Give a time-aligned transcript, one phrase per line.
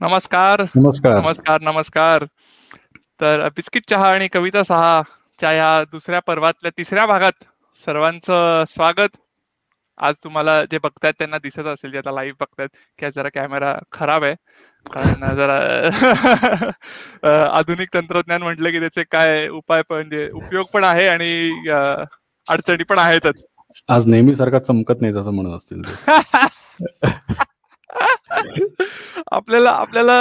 [0.00, 0.62] नमस्कार.
[0.76, 1.20] नमस्कार.
[1.20, 2.24] नमस्कार नमस्कार.
[3.20, 5.00] तर बिस्किट चहा आणि कविता सहा
[5.40, 7.44] च्या ह्या दुसऱ्या पर्वातल्या तिसऱ्या भागात
[7.86, 9.16] सर्वांचं स्वागत.
[9.98, 12.68] आज तुम्हाला जे बघतायत त्यांना दिसत असेल जे आता लाईव्ह बघतायत
[12.98, 14.34] की जरा कॅमेरा खराब आहे.
[14.86, 16.70] कारण जरा
[17.58, 21.50] आधुनिक तंत्रज्ञान म्हटलं की त्याचे काय उपाय पण उपयोग पण आहे आणि
[22.46, 23.44] अडचणी पण आहेतच.
[23.88, 25.82] आज नेहमी सारखा चमकत नाही जसं म्हणत असतील
[29.32, 30.12] आपल्याला आपल्याला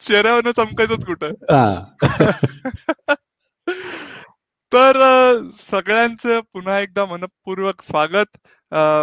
[0.00, 1.32] चेहऱ्यावर चमकायचंच कुठं?
[4.72, 4.96] तर
[5.58, 8.36] सगळ्यांचं पुन्हा एकदा मनपूर्वक स्वागत.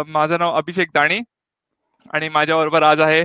[0.08, 1.20] माझं नाव अभिषेक दाणी
[2.12, 3.24] आणि माझ्या बरोबर आज आहे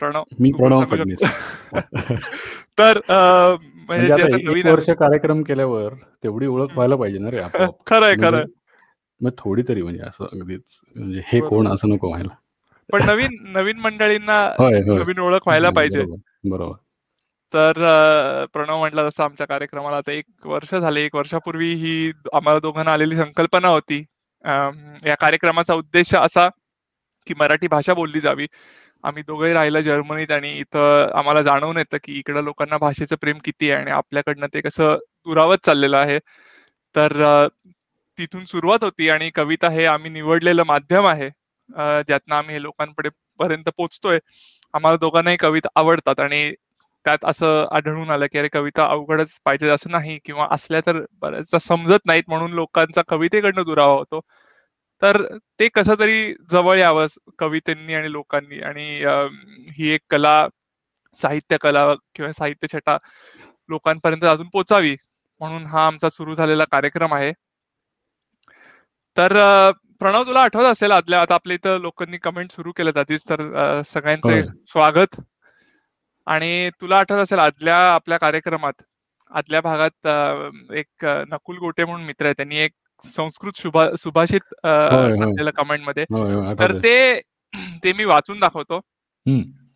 [0.00, 0.22] प्रणव.
[0.40, 0.80] मी प्रणव
[2.78, 7.42] तर म्हणजे नवीन वर्ष कार्यक्रम केल्यावर तेवढी ओळख व्हायला पाहिजे ना रे
[7.86, 8.44] खरंय खरंय.
[9.20, 12.34] मग थोडी तरी म्हणजे असं अगदीच म्हणजे हे कोण असं नको व्हायला.
[12.92, 16.04] पण नवीन नवीन मंडळींना नवीन ओळख व्हायला पाहिजे.
[16.44, 16.76] बरोबर.
[17.52, 17.72] तर
[18.52, 21.00] प्रणव म्हटलं जसं आमच्या कार्यक्रमाला आता एक वर्ष झाले.
[21.04, 23.98] एक वर्षापूर्वी ही आम्हाला दोघांना आलेली संकल्पना होती.
[25.06, 26.48] या कार्यक्रमाचा उद्देश असा
[27.26, 28.46] की मराठी भाषा बोलली जावी.
[29.04, 33.70] आम्ही दोघंही राहिलं जर्मनीत आणि इथं आम्हाला जाणवून येतं की इकडं लोकांना भाषेचं प्रेम किती
[33.70, 36.18] आहे आणि आपल्याकडनं ते कसं दुरावत चाललेलं आहे.
[36.94, 37.46] तर
[38.18, 41.28] तिथून सुरुवात होती आणि कविता हे आम्ही निवडलेलं माध्यम आहे.
[41.70, 43.08] ज्यातनं आम्ही लोकांपुढे
[43.40, 44.18] पर्यंत पोहोचतोय
[44.74, 46.50] आम्हाला दोघांनाही कविता आवडतात आणि
[47.06, 51.58] त्यात असं आढळून आलं की अरे कविता अवघडच पाहिजे असं नाही किंवा असल्या तर बऱ्याचदा
[51.60, 54.20] समजत नाहीत म्हणून लोकांचा कवितेकडनं दुरावा होतो.
[55.02, 55.16] तर
[55.60, 57.06] ते कसं तरी जवळ यावं
[57.38, 58.84] कवितेंनी आणि लोकांनी आणि
[59.70, 60.34] ही एक कला
[61.18, 62.96] साहित्य कला किंवा साहित्य छटा
[63.70, 64.94] लोकांपर्यंत अजून पोचावी
[65.40, 67.32] म्हणून हा आमचा सुरू झालेला कार्यक्रम आहे.
[69.16, 69.32] तर
[70.00, 74.42] प्रणव तुला आठवत असेल आदल्या आता आपल्या इथं लोकांनी कमेंट सुरू केलं आधीच तर सगळ्यांचे
[74.66, 75.20] स्वागत.
[76.26, 78.82] आणि तुला आठवत असेल आदल्या आपल्या कार्यक्रमात
[79.30, 80.06] आदल्या भागात
[80.74, 82.72] एक नकुल गोटे म्हणून मित्र आहे त्यांनी एक
[83.04, 83.60] संस्कृत
[83.98, 86.04] सुभाषित टाकलेलं कमेंटमध्ये.
[86.60, 87.20] तर ते
[87.84, 88.80] ते मी वाचून दाखवतो.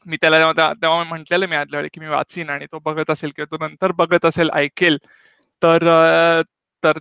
[0.06, 3.56] मी त्याला तेव्हा म्हटलेलं मी आदल्या वेळी की मी वाचीन आणि तो बघत असेल किंवा
[3.56, 4.96] तो नंतर बघत असेल ऐकेल.
[5.62, 6.42] तर
[6.82, 6.98] तर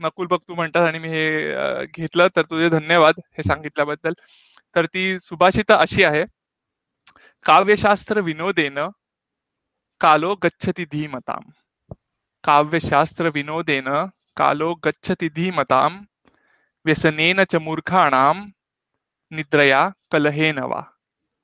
[0.00, 4.12] नकुल बघ तू म्हणतात आणि मी हे घेतलं तर तुझे धन्यवाद हे सांगितल्याबद्दल.
[4.76, 6.24] तर ती सुभाषित अशी आहे.
[7.44, 8.78] काव्यशास्त्र विनोदेन
[10.00, 11.50] कालो गच्छती धीमताम.
[12.44, 13.88] काव्यशास्त्र विनोदेन
[14.36, 16.00] कालो गच्छती धीमताम.
[16.84, 18.46] व्यसनेन च मूर्खाणाम
[19.30, 20.82] निद्रया कलहेन वा.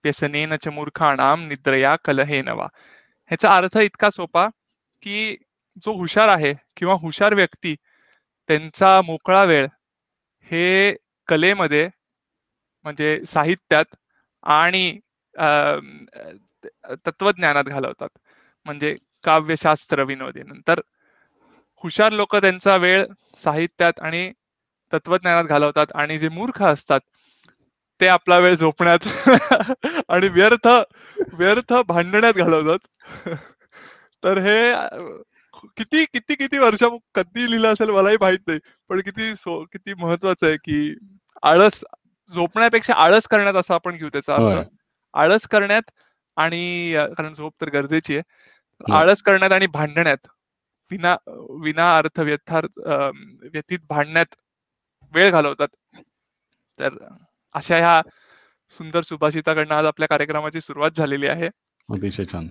[0.04, 2.66] व्यसनेन च मूर्खाणाम निद्रया कलहेन वा.
[3.30, 4.46] ह्याचा अर्थ इतका सोपा
[5.02, 5.36] की
[5.76, 7.76] जो हुशार आहे किंवा हुशार व्यक्ती
[8.48, 9.66] त्यांचा मोकळा वेळ
[10.50, 10.94] हे
[11.28, 11.88] कलेमध्ये
[12.84, 13.96] म्हणजे साहित्यात
[14.44, 14.98] आणि
[17.06, 18.08] तत्वज्ञानात घालवतात.
[18.66, 20.80] म्हणजे काव्यशास्त्र विनोदी नंतर
[21.84, 23.04] हुशार लोक त्यांचा वेळ
[23.36, 24.30] साहित्यात आणि
[24.92, 27.00] तत्वज्ञानात घालवतात आणि जे मूर्ख असतात
[28.00, 29.06] ते आपला वेळ झोपण्यात
[30.08, 30.66] आणि व्यर्थ
[31.34, 32.78] व्यर्थ भांडण्यात घालवतात.
[34.22, 34.58] तर हे
[35.76, 36.82] किती किती किती वर्ष
[37.14, 38.58] कधी लिहिलं असेल मलाही माहीत नाही.
[38.88, 39.32] पण किती
[39.72, 40.94] किती महत्वाचं आहे की
[41.42, 41.84] आळस
[42.32, 44.68] झोपण्यापेक्षा आळस करण्यात असं आपण घेऊ त्याचा अर्थ.
[45.14, 45.90] आळस करण्यात
[46.36, 48.94] आणि कारण झोप तर गरजेची आहे.
[48.94, 50.26] आळस करण्यात आणि भांडण्यात
[50.90, 51.16] विना
[51.62, 52.78] विना अर्थ व्यथार्थ
[53.52, 54.34] व्यतीत भांडण्यात
[55.14, 55.68] वेळ घालवतात.
[56.78, 56.96] तर
[57.54, 58.02] अशा ह्या
[58.70, 61.46] सुंदर सुभाषिताकडनं आज आपल्या कार्यक्रमाची सुरुवात झालेली आहे.
[61.88, 62.48] अतिशय छान.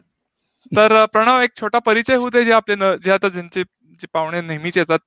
[0.71, 3.63] तर प्रणव एक छोटा परिचय होऊ दे जे आपले जे आता ज्यांचे
[4.01, 4.99] जे पाहुणे नेहमीच येतात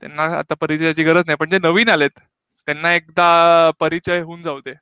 [0.00, 2.18] त्यांना आता परिचयाची गरज नाही पण जे नवीन आलेत
[2.66, 4.72] त्यांना एकदा परिचय होऊन जाऊ दे.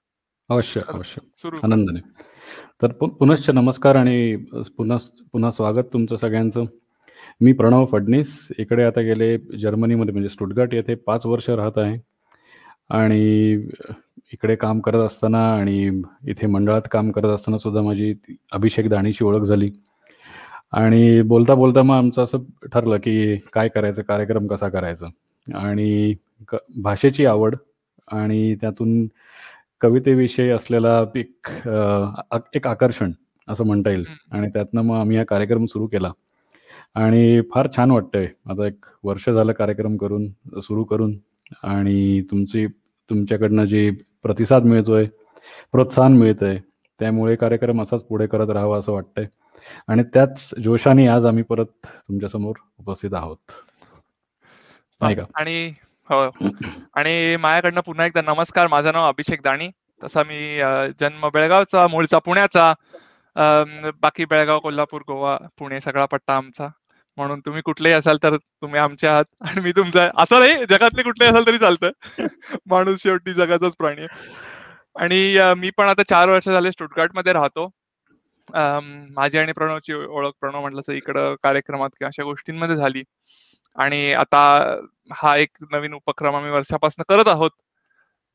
[0.49, 1.49] अवश्य अवश्य.
[1.63, 2.01] आनंदाने.
[2.83, 4.37] तर पुनश्च नमस्कार आणि
[4.77, 4.97] पुन्हा
[5.33, 6.65] पुन्हा स्वागत तुमचं सगळ्यांचं.
[7.41, 11.99] मी प्रणव फडणीस इकडे आता गेले जर्मनीमध्ये म्हणजे स्टुटगार्ट येथे पाच वर्ष राहत आहे.
[12.91, 13.53] आणि
[14.33, 18.15] इकडे काम करत असताना आणि इथे मंडळात काम करत असताना सुद्धा माझी
[18.53, 19.71] अभिषेक दाणीशी ओळख झाली.
[20.73, 25.07] आणि बोलता बोलता मग आमचं असं ठरलं की काय करायचं कार्यक्रम कसा करायचा?
[25.47, 26.15] आणि
[26.83, 27.57] भाषेची आवड
[28.09, 29.07] आणि त्यातून
[29.81, 31.49] कवितेविषयी असलेला एक
[32.55, 33.13] एक आकर्षण
[33.49, 34.05] असं म्हणता येईल.
[34.33, 36.11] आणि त्यातनं मग आम्ही हा कार्यक्रम सुरू केला.
[36.95, 38.27] आणि फार छान वाटतंय.
[38.51, 40.27] आता एक वर्ष झालं कार्यक्रम करून
[40.63, 41.17] सुरू करून
[41.65, 42.67] आणि तुमची
[43.11, 43.91] तुमच्याकडनं जे
[44.23, 45.07] प्रतिसाद मिळतोय
[45.73, 46.59] प्रोत्साहन मिळतंय
[47.01, 49.27] त्यामुळे कार्यक्रम असाच पुढे करत राहावा असं वाटतंय.
[49.89, 53.37] आणि त्याच जोशाने आज आम्ही परत तुमच्यासमोर उपस्थित आहोत.
[55.01, 55.23] नाही का?
[55.35, 55.73] आणि
[56.11, 56.21] हो.
[56.95, 58.67] आणि माझ्याकडनं पुन्हा एकदा नमस्कार.
[58.67, 59.69] माझं नाव अभिषेक दाणी.
[60.05, 60.61] तसा मी
[61.01, 62.73] जन्म बेळगावचा मूळचा पुण्याचा
[64.03, 66.69] बाकी बेळगाव कोल्हापूर गोवा पुणे सगळा पट्टा आमचा.
[67.17, 69.25] म्हणून तुम्ही कुठलेही असाल तर तुम्ही आमचे आहात.
[69.41, 72.25] आणि मी तुमचा असं नाही जगातले कुठलेही असाल तरी चालतं.
[72.71, 74.05] माणूस शेवटी जगाचाच प्राणी
[75.01, 77.69] आणि मी पण आता चार वर्ष झाले स्टुटगार्टमध्ये राहतो.
[79.15, 83.03] माझी आणि प्रणवची ओळख प्रणव म्हटलं तर इकडं कार्यक्रमात किंवा अशा गोष्टींमध्ये झाली.
[83.77, 84.39] आणि आता
[85.15, 87.51] हा एक नवीन उपक्रम आम्ही वर्षापासून करत आहोत.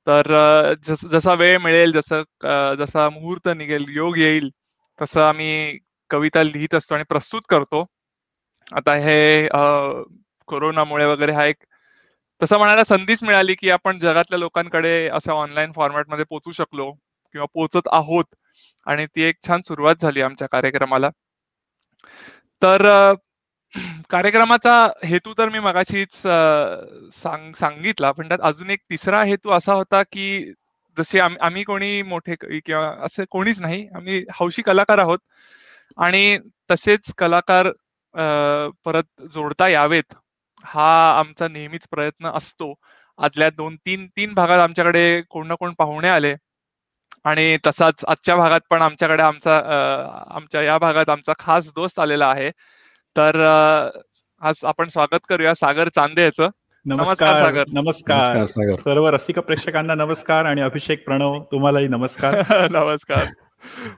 [0.08, 0.28] तर
[0.84, 2.24] जस जसा वेळ मिळेल जसं
[2.80, 4.50] जसा मुहूर्त निघेल योग येईल
[5.00, 5.78] तसं आम्ही
[6.12, 7.86] कविता लिहित असतो आणि प्रस्तुत करतो.
[8.72, 9.48] आता हे
[10.48, 11.64] कोरोनामुळे वगैरे हा एक
[12.42, 16.92] तसं म्हणायला संधीच मिळाली की आपण जगातल्या लोकांकडे असं ऑनलाईन फॉर्मॅटमध्ये पोचू शकलो.
[17.36, 18.26] किंवा पोचत आहोत.
[18.88, 21.10] आणि ती एक छान सुरुवात झाली आमच्या कार्यक्रमाला.
[22.62, 22.84] तर
[24.10, 24.74] कार्यक्रमाचा
[25.06, 26.14] हेतू तर मी मगाशीच
[27.14, 28.12] सांग सांगितला.
[28.12, 30.54] पण त्यात अजून एक तिसरा हेतू असा होता की
[30.98, 33.88] जसे आम्ही कोणी मोठे किंवा असे कोणीच नाही.
[33.96, 35.20] आम्ही हौशी कलाकार आहोत.
[35.98, 36.38] आणि
[36.72, 37.72] तसेच कलाकार
[38.86, 40.14] परत जोडता यावेत
[40.66, 40.88] हा
[41.20, 42.74] आमचा नेहमीच प्रयत्न असतो.
[43.20, 46.34] आदल्या दोन तीन तीन भागात आमच्याकडे कोण ना कोण पाहुणे आले.
[47.24, 49.58] आणि तसाच आजच्या भागात पण आमच्याकडे आमचा
[50.30, 52.50] आमच्या या भागात आमचा खास दोस्त आलेला आहे.
[53.18, 53.36] तर
[54.42, 56.50] आज आपण स्वागत करूया सागर चांदे याचं
[56.86, 57.64] नमस्कार सागर.
[57.68, 58.46] नमस्कार.
[58.76, 62.36] सर्व रसिक प्रेक्षकांना नमस्कार आणि अभिषेक प्रणव तुम्हालाही नमस्कार.
[62.72, 63.26] नमस्कार.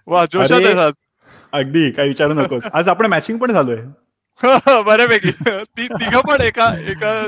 [0.07, 0.93] वा जोशात
[1.51, 2.63] अगदी काही विचारू नकोस.
[2.73, 3.77] आज आपण मॅचिंग पण झालोय.
[4.83, 5.31] बऱ्यापैकी.
[5.49, 7.23] ती तिघ पण एका एका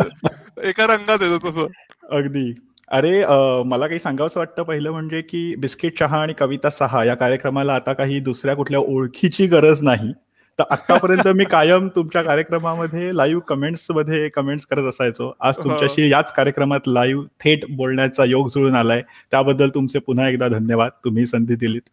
[0.63, 1.67] एका रंगात येतो तसं.
[2.09, 2.68] अगदी.
[2.91, 3.23] अरे
[3.65, 7.93] मला काही सांगावंसं वाटतं पहिलं म्हणजे की बिस्किट चहा आणि कविता सहा या कार्यक्रमाला आता
[7.93, 10.11] काही दुसऱ्या कुठल्या ओळखीची गरज नाही.
[10.59, 15.31] तर आतापर्यंत मी कायम तुमच्या कार्यक्रमामध्ये लाईव्ह कमेंट्समध्ये कमेंट्स करत असायचो.
[15.39, 15.63] आज हो.
[15.63, 19.01] तुमच्याशी याच कार्यक्रमात लाईव्ह थेट बोलण्याचा योग जुळून आलाय.
[19.31, 20.91] त्याबद्दल तुमचे पुन्हा एकदा धन्यवाद.
[21.05, 21.89] तुम्ही संधी दिलीत.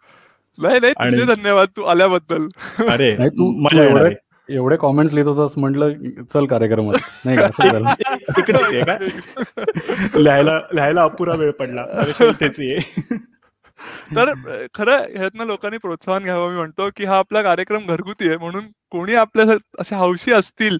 [0.58, 2.46] नाही नाही धन्यवाद तू आल्याबद्दल.
[2.88, 4.12] अरे तू मजा येणार
[4.48, 5.92] एवढे कॉमेंट्स लिहित होतास म्हटलं
[6.34, 6.90] चल कार्यक्रम
[7.24, 7.48] नाही का?
[10.18, 11.86] लिहायला लिहायला अपुरा वेळ पडला.
[14.16, 14.32] तर
[14.74, 16.50] खरं ह्यातनं लोकांनी प्रोत्साहन घ्यावं.
[16.50, 18.36] मी म्हणतो की हा आपला कार्यक्रम घरगुती आहे.
[18.36, 20.78] म्हणून कोणी आपल्या असे हौशी असतील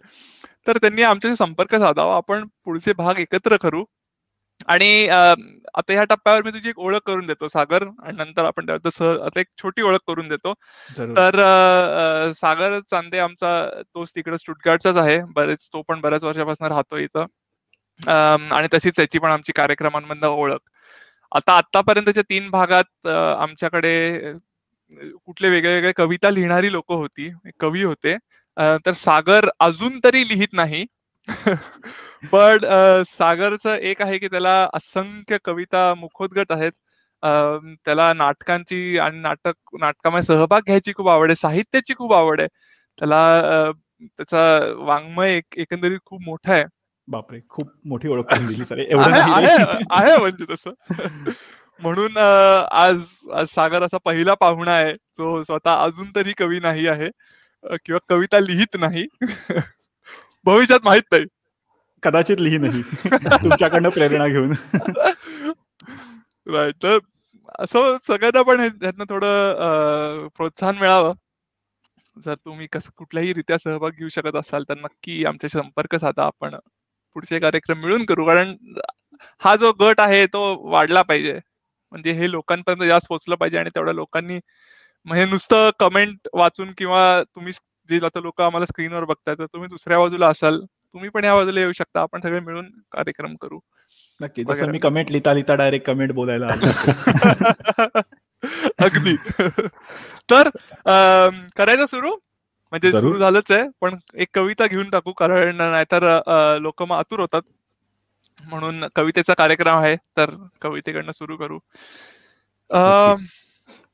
[0.67, 2.17] तर त्यांनी आमच्याशी संपर्क साधावा.
[2.17, 3.85] आपण पुढचे भाग एकत्र करू.
[4.69, 9.41] आणि आता ह्या टप्प्यावर मी तुझी एक ओळख करून देतो सागर आणि नंतर आपण आता
[9.41, 10.53] एक छोटी ओळख करून देतो.
[11.17, 17.27] तर सागर चांदे आमचा तोच तिकडे स्टुटगार्डचाच आहे बरेच तो पण बऱ्याच वर्षापासून राहतो इथं.
[18.01, 20.59] आणि तशीच त्याची पण आमची कार्यक्रमांमधनं ओळख.
[21.33, 24.33] आता आतापर्यंतच्या तीन भागात आमच्याकडे
[24.93, 27.31] कुठले वेगळे वेगळे कविता लिहिणारी लोक होती
[27.61, 28.17] कवी होते.
[28.87, 30.85] तर सागर अजून तरी लिहित नाही
[32.33, 32.59] पण
[33.09, 36.73] सागरचं एक आहे की त्याला असंख्य कविता मुखोद्गत आहेत.
[37.85, 41.35] त्याला नाटकांची आणि नाटक नाटकामध्ये सहभाग घ्यायची खूप आवड आहे.
[41.35, 42.49] साहित्याची खूप आवड आहे.
[42.99, 43.71] त्याला
[44.19, 44.43] त्याचा
[44.77, 46.65] वाङ्मय एकंदरीत खूप मोठा आहे.
[47.09, 48.43] बापरे खूप मोठी ओळख आहे
[50.19, 50.71] म्हणजे तसं.
[51.81, 53.01] म्हणून आज
[53.35, 54.93] आज सागर असा पहिला पाहुणा आहे.
[54.93, 57.09] जो स्वतः अजून तरी कवी नाही आहे.
[57.87, 59.07] किंवा कविता लिहित नाही.
[60.47, 61.25] भविष्यात माहीत नाही.
[62.03, 62.83] कदाचित लिही नाही.
[63.43, 64.53] तुमच्याकडनं प्रेरणा घेऊन.
[66.47, 66.99] राईट तर
[67.59, 71.13] असं सगळ्यांना पण ह्यातनं थोडं प्रोत्साहन मिळावं.
[72.17, 76.25] जर तुम्ही कस कुठल्याही रित्या सहभाग घेऊ शकत असाल तर नक्की आमच्याशी संपर्क साधा.
[76.27, 76.55] आपण
[77.17, 78.27] पुढचे कार्यक्रम मिळून करू.
[78.27, 78.55] कारण
[79.41, 81.39] हा जो गट आहे तो वाढला पाहिजे.
[81.93, 84.39] म्हणजे हे लोकांपर्यंत जास्त पोहोचलं पाहिजे आणि तेवढ्या लोकांनी
[85.07, 87.53] म्हणजे नुसतं कमेंट वाचून किंवा तुम्ही
[87.89, 91.61] जे आता लोक आम्हाला स्क्रीनवर बघताय तर तुम्ही दुसऱ्या बाजूला असाल तुम्ही पण या बाजूला
[91.61, 92.01] येऊ शकता.
[92.01, 93.59] आपण सगळे मिळून कार्यक्रम करू.
[94.21, 94.45] नक्की.
[94.45, 96.47] जसं मी कमेंट लिहिता लिहिता डायरेक्ट कमेंट बोलायला
[98.79, 99.15] अगदी.
[100.31, 100.49] तर
[101.57, 102.15] करायचं सुरू?
[102.73, 106.05] म्हणजे सुरू झालंच आहे पण एक कविता घेऊन टाकू कारण नाहीतर
[106.61, 107.43] लोक मग आतुर होतात.
[108.45, 110.31] म्हणून कवितेचा कार्यक्रम आहे तर
[110.63, 111.59] कवितेकडनं सुरू करू.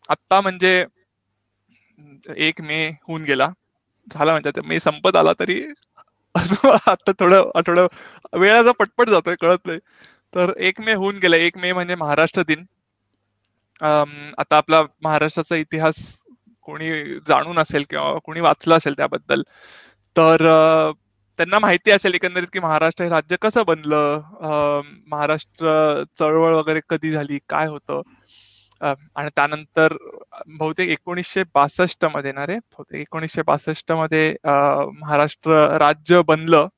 [0.09, 0.85] आत्ता म्हणजे
[2.37, 3.49] एक मे होऊन गेला.
[4.07, 5.61] झाला म्हणजे मी संपत आला तरी
[6.89, 7.87] आता थोडं आठवडं
[8.35, 9.79] वेळाचा पटपट जातोय कळत नाही.
[10.35, 12.65] तर एक मे होऊन गेला एक मे म्हणजे महाराष्ट्र दिन.
[13.81, 15.99] आता आपला महाराष्ट्राचा इतिहास
[16.69, 16.91] कोणी
[17.29, 19.43] जाणून असेल किंवा कोणी वाचलं असेल त्याबद्दल
[20.17, 20.47] तर
[21.39, 24.21] त्यांना माहिती असेल एकंदरीत की महाराष्ट्र हे राज्य कसं बनलं
[25.09, 25.69] महाराष्ट्र
[26.19, 28.01] चळवळ वगैरे कधी झाली काय होतं?
[28.83, 29.97] आणि त्यानंतर
[30.47, 34.37] बहुतेक एकोणीसशे बासष्टमध्ये ना रे बहुतेक एकोणीसशे बासष्टमध्ये
[35.01, 36.69] महाराष्ट्र राज्य बनलं.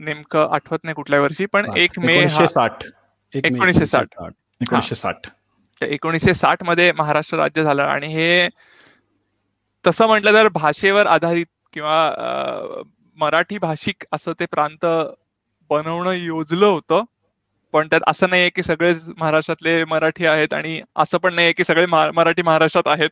[0.00, 2.84] नेमकं आठवत नाही कुठल्या वर्षी पण एक मे साठ.
[3.34, 4.22] एकोणीसशे साठ.
[4.60, 5.16] एकोणीसशे साठ.
[5.82, 8.48] एकोणीसशे साठमध्ये महाराष्ट्र राज्य झालं आणि हे
[9.86, 12.82] तसं म्हटलं तर भाषेवर आधारित किंवा
[13.16, 14.86] मराठी भाषिक असं ते प्रांत
[15.70, 17.04] बनवणं योजलं होतं.
[17.76, 21.86] पण त्यात असं नाहीये की सगळे महाराष्ट्रातले मराठी आहेत आणि असं पण नाहीये की सगळे
[21.86, 23.10] मराठी महाराष्ट्रात आहेत.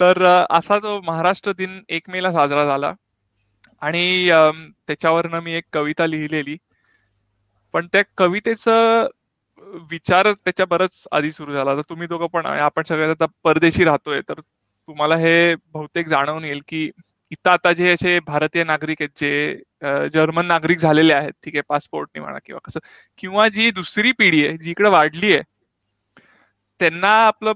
[0.00, 2.92] तर असा तो महाराष्ट्र दिन एक मेला साजरा झाला
[3.82, 4.28] आणि
[4.86, 6.56] त्याच्यावरनं मी एक कविता लिहिलेली.
[7.74, 9.06] पण त्या कवितेचं
[9.90, 11.74] विचार त्याच्या बरंच आधी सुरू झाला.
[11.76, 16.60] तर तुम्ही दोघं पण आपण सगळे आता परदेशी राहतोय तर तुम्हाला हे बहुतेक जाणवून येईल
[16.68, 16.90] की
[17.32, 22.20] इथं आता जे असे भारतीय नागरिक आहेत जे जर्मन नागरिक झालेले आहेत ठीक आहे पासपोर्टने
[22.20, 22.80] म्हणा किंवा कसं
[23.18, 25.42] किंवा जी दुसरी पिढी आहे जी इकडे वाढली आहे
[26.80, 27.52] त्यांना आपलं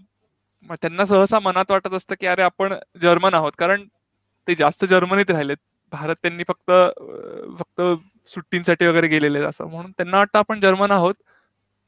[0.74, 3.52] त्यांना सहसा मनात वाटत असतं की अरे आपण जर्मन आहोत.
[3.58, 3.84] कारण
[4.48, 5.56] ते जास्त जर्मनीत राहिलेत.
[5.92, 6.70] भारत त्यांनी फक्त
[7.58, 7.82] फक्त
[8.28, 9.66] सुट्टींसाठी वगैरे गेलेले असं.
[9.66, 11.14] म्हणून त्यांना वाटतं आपण जर्मन आहोत.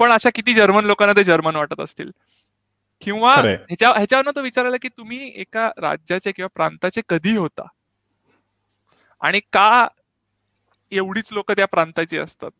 [0.00, 2.10] पण अशा किती जर्मन लोकांना ते जर्मन वाटत असतील?
[3.04, 7.66] किंवा ह्याच्या ह्याच्यावरनं तो विचारायला की तुम्ही एका राज्याचे किंवा प्रांताचे कधी होता?
[9.20, 9.88] आणि का
[10.92, 12.50] एवढीच लोक त्या प्रांताची असतात?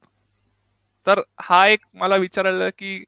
[1.06, 3.04] तर हा एक मला विचारायला की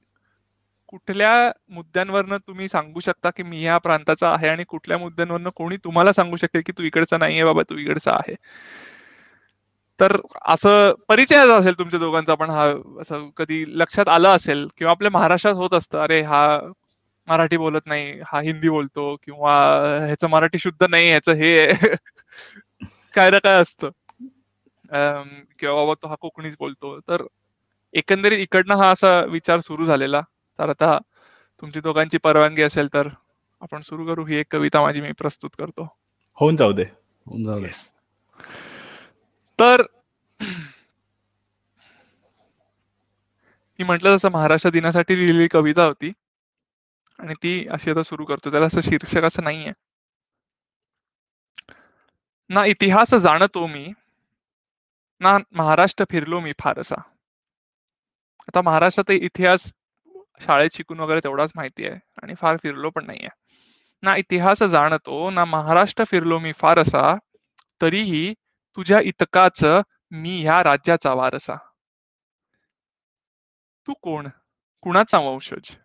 [0.89, 6.13] कुठल्या मुद्द्यांवरनं तुम्ही सांगू शकता की मी या प्रांताचा आहे आणि कुठल्या मुद्द्यांवरनं कोणी तुम्हाला
[6.13, 8.35] सांगू शकेल की तू इकडचा नाहीये बाबा तू इकडचा आहे?
[10.01, 12.65] तर असं परिचय असेल तुमच्या दोघांचा पण हा
[13.01, 16.61] असं कधी लक्षात आलं असेल किंवा आपल्या महाराष्ट्रात होत असतं अरे हा
[17.29, 19.55] मराठी बोलत नाही हा हिंदी बोलतो किंवा
[20.07, 21.69] ह्याचं मराठी शुद्ध नाही ह्याचं हे
[23.15, 23.91] काय ना काय असतं.
[25.59, 26.99] किंवा बाबा तो हा कोकणीच बोलतो.
[27.01, 27.23] तर
[27.95, 30.21] एकंदरीत इकडनं हा असा विचार सुरू झालेला.
[30.59, 30.99] तर आता
[31.61, 33.09] तुमची दोघांची परवानगी असेल तर
[33.61, 34.25] आपण सुरू करू.
[34.27, 35.89] ही एक कविता माझी मी प्रस्तुत करतो.
[36.39, 36.85] होऊन जाऊ दे.
[37.27, 37.71] होऊन जाऊ दे.
[39.59, 39.83] तर
[43.79, 46.13] मी म्हटलं जसं महाराष्ट्र दिनासाठी लिहिलेली कविता होती.
[47.19, 49.73] आणि ती अशी आता सुरू करतो त्याला असं शीर्षक असं नाहीये.
[52.51, 53.93] ना इतिहास जाणतो मी
[55.21, 56.95] ना महाराष्ट्र फिरलो मी फारसा.
[58.49, 59.73] आता महाराष्ट्रात इतिहास
[60.41, 63.29] शाळेत शिकून वगैरे तेवढाच माहिती आहे आणि फार फिरलो पण नाहीये.
[64.03, 67.15] ना इतिहास जाणतो ना महाराष्ट्र फिरलो मी फारसा
[67.81, 68.33] तरीही
[68.77, 69.65] तुझ्या इतकाच
[70.11, 71.57] मी ह्या राज्याचा वारसा.
[73.89, 74.29] तू कोण?
[74.83, 75.77] कुणाचा वंशज?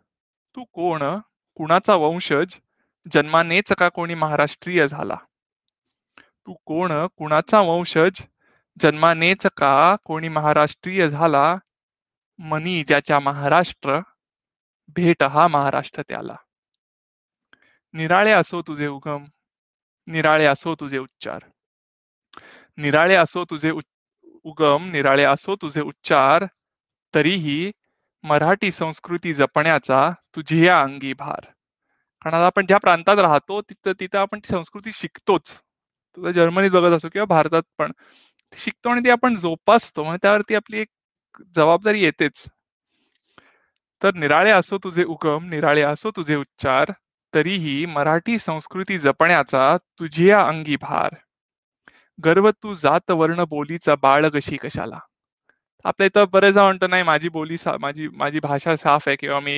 [0.56, 1.20] तू कोण?
[1.56, 2.58] कुणाचा वंशज?
[3.12, 5.16] जन्मानेच का कोणी महाराष्ट्रीय झाला?
[6.20, 7.06] तू कोण?
[7.06, 8.22] कुणाचा वंशज?
[8.80, 11.56] जन्मानेच का कोणी महाराष्ट्रीय झाला?
[12.40, 14.00] मनी ज्याच्या महाराष्ट्र
[14.96, 16.36] भेट हा महाराष्ट्र त्याला.
[17.94, 19.26] निराळे असो तुझे उगम.
[20.08, 21.40] निराळे असो तुझे उच्चार.
[22.78, 23.72] निराळे असो तुझे
[24.44, 24.92] उगम.
[24.92, 26.46] निराळे असो तुझे उच्चार.
[27.16, 27.72] तरीही
[28.24, 31.46] मराठी संस्कृती जपण्याचा तुझी या अंगी भार
[32.22, 35.52] कारण आपण ज्या प्रांतात राहतो तिथं तिथं आपण ती संस्कृती शिकतोच.
[36.18, 37.92] तुझं जर्मनीत बघत असो किंवा भारतात पण
[38.54, 40.04] शिकतो आणि ती आपण जोपासतो.
[40.04, 40.90] म्हणजे त्यावरती आपली एक
[41.56, 42.46] जबाबदारी येतेच.
[44.02, 46.92] तर निराळे असो तुझे उगम निराळे असो तुझे उच्चार
[47.34, 51.16] तरीही मराठी संस्कृती जपण्याचा तुझी या अंगी भार
[52.20, 55.00] गर्व तू जात वर्ण बोलीचा बाळ कशी कशाला?
[55.86, 59.56] आपल्या इथं बरेच म्हणतो नाही माझी बोली माझी माझी भाषा साफ आहे किंवा मी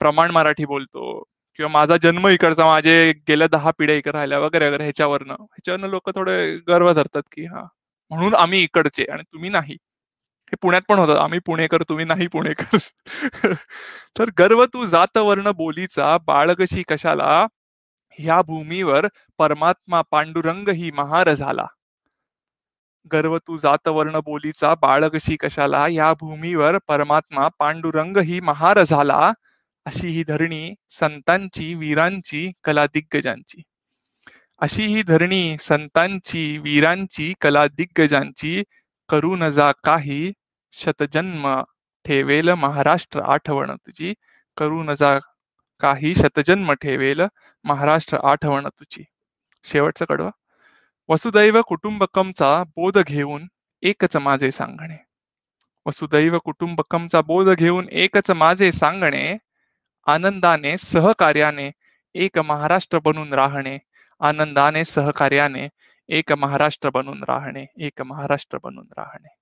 [0.00, 1.22] प्रमाण मराठी बोलतो
[1.58, 5.34] किंवा माझा जन्म इकडचा माझे गेल्या दहा पिढ्या इकडे राहिल्या वगैरे वगैरे ह्याच्यावरनं.
[5.34, 6.36] ह्याच्यावरनं लोक थोडे
[6.68, 7.64] गर्व धरतात की हा
[8.10, 9.74] म्हणून आम्ही इकडचे आणि तुम्ही नाही.
[10.52, 12.78] हे पुण्यात पण होतं आम्ही पुणेकर तुम्ही नाही पुणेकर.
[14.18, 17.46] तर गर्व तू जात वर्ण बोलीचा बाळगशी कशाला
[18.18, 19.06] ह्या भूमीवर
[19.38, 21.66] परमात्मा पांडुरंग ही महार झाला
[23.06, 25.86] गर्व तू जात वर्ण बोलीचा बाळगशी कशाला?
[25.90, 29.30] या भूमीवर परमात्मा पांडुरंग ही महार झाला
[29.86, 33.62] अशी ही धरणी संतांची वीरांची कला दिग्गजांची
[34.60, 38.62] अशी ही धरणी संतांची वीरांची कला दिग्गजांची
[39.08, 40.32] करू न जा काही
[40.72, 41.46] शतजन्म
[42.04, 44.12] ठेवेल महाराष्ट्र आठवण तुझी.
[44.56, 45.18] करू न जा
[45.80, 47.20] काही शतजन्म ठेवेल
[47.64, 49.04] महाराष्ट्र आठवण तुझी.
[49.64, 50.30] शेवटचं कडवा.
[51.10, 53.46] वसुदैव कुटुंबकमचा बोध घेऊन
[53.82, 55.04] एकच माझे सांगणे.
[55.86, 59.36] वसुदैव कुटुंबकमचा बोध घेऊन एकच माझे सांगणे.
[60.06, 61.70] आनंदाने सहकार्याने
[62.14, 63.78] एक महाराष्ट्र बनून राहणे.
[64.20, 65.68] आनंदाने सहकार्याने
[66.08, 67.66] एक महाराष्ट्र बनून राहणे.
[67.78, 69.36] एक महाराष्ट्र बनून राहणे.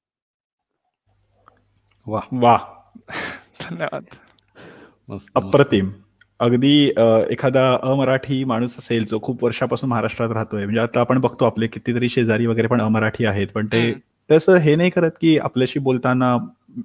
[2.07, 2.59] वा वा
[3.61, 4.05] धन्यवाद.
[5.35, 5.91] अप्रतिम.
[6.41, 6.93] अगदी
[7.31, 12.09] एखादा अमराठी माणूस असेल जो खूप वर्षापासून महाराष्ट्रात राहतोय म्हणजे आता आपण बघतो आपले कितीतरी
[12.09, 13.93] शेजारी वगैरे पण अमराठी आहेत पण ते
[14.31, 16.37] तसं हे नाही करत की आपल्याशी बोलताना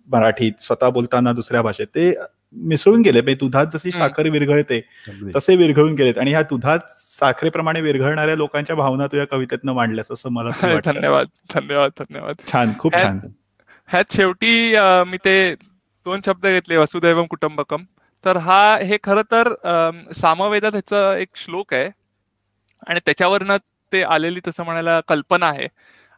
[0.07, 2.13] मराठीत स्वतः बोलताना दुसऱ्या भाषेत ते
[2.55, 3.91] मिसळून गेले म्हणजे दुधात जशी.
[3.91, 4.79] साखर विरघळते.
[5.35, 10.49] तसे विरघळून गेलेत आणि ह्या दुधात साखरेप्रमाणे विरघळणाऱ्या लोकांच्या भावना तुझ्या कवितेतनं मांडल्यास असं मला.
[10.85, 13.19] धन्यवाद धन्यवाद धन्यवाद छान खूप छान
[13.89, 14.75] ह्यात शेवटी
[15.07, 15.53] मी ते
[16.05, 17.83] दोन शब्द घेतले वसुदैवम कुटुंबकम
[18.23, 21.89] तर हा हे खरं तर सामवेदा सामवेदात ह्याचा एक श्लोक आहे.
[22.87, 23.57] आणि त्याच्यावरनं
[23.91, 25.67] ते आलेली तसं म्हणायला कल्पना आहे.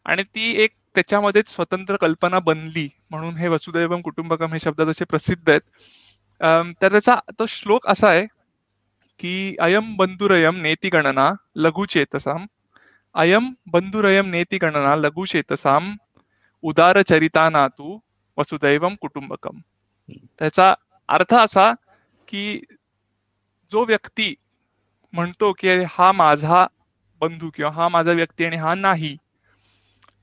[0.05, 5.49] आणि ती एक त्याच्यामध्येच स्वतंत्र कल्पना बनली म्हणून हे वसुदैवम कुटुंबकम हे शब्द जसे प्रसिद्ध
[5.49, 5.61] आहेत.
[6.81, 8.25] तर त्याचा तो श्लोक असा आहे
[9.19, 12.45] की अयम बंधुरयम नेती गणना लघुचेतसाम
[13.15, 15.95] अयम बंधुरयम नेती गणना लघुचेतसाम
[16.63, 17.97] उदार चरिताना नातू
[18.37, 19.59] वसुदैवम कुटुंबकम.
[20.39, 20.73] त्याचा
[21.09, 21.71] अर्थ असा
[22.35, 22.59] की
[23.71, 24.33] जो व्यक्ती
[25.13, 26.65] म्हणतो की हा माझा
[27.21, 29.15] बंधू किंवा हा माझा व्यक्ती आणि हा नाही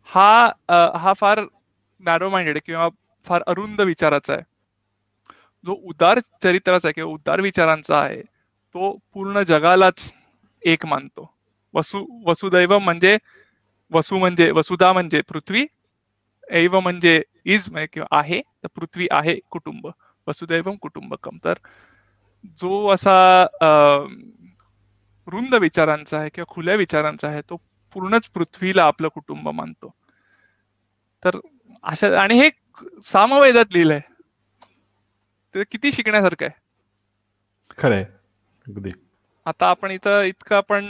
[0.09, 1.41] हा अ, हा फार
[2.01, 2.89] नॅरो माइंडेड किंवा
[3.27, 4.43] फार अरुंद विचाराचा आहे.
[5.65, 10.13] जो उदार चरित्राचा आहे किंवा उदार विचारांचा आहे तो पूर्ण जगालाच
[10.63, 11.31] एक मानतो.
[11.75, 13.17] वसु वसुदैव म्हणजे
[13.91, 15.67] वसु म्हणजे वसुधा म्हणजे पृथ्वी
[16.51, 19.89] ऐव म्हणजे इज म्हणजे किंवा आहे तर पृथ्वी आहे कुटुंब.
[20.27, 21.55] वसुदैवम कुटुंबकम तर
[22.45, 24.15] जो असा अं,
[25.27, 27.57] रुंद विचारांचा आहे किंवा खुल्या विचारांचा आहे तो
[27.93, 29.95] पूर्णच पृथ्वीला आपलं कुटुंब मानतो.
[31.25, 31.31] तर
[31.83, 32.51] अशा आणि हे
[33.05, 34.01] सामवेदात लिहिलंय.
[35.55, 36.61] ते किती शिकण्यासारखं आहे?
[37.79, 38.05] खरंय
[38.69, 38.91] अगदी.
[39.47, 40.85] आता आपण इथं इतकं आपण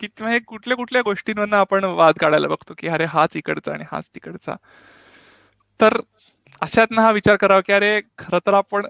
[0.00, 4.08] किती म्हणजे कुठल्या कुठल्या गोष्टींवरनं आपण वाद काढायला बघतो की अरे हाच इकडचा आणि हाच
[4.14, 4.54] तिकडचा.
[5.80, 6.00] तर
[6.60, 8.86] अशातनं हा विचार करावा की अरे खरं तर आपण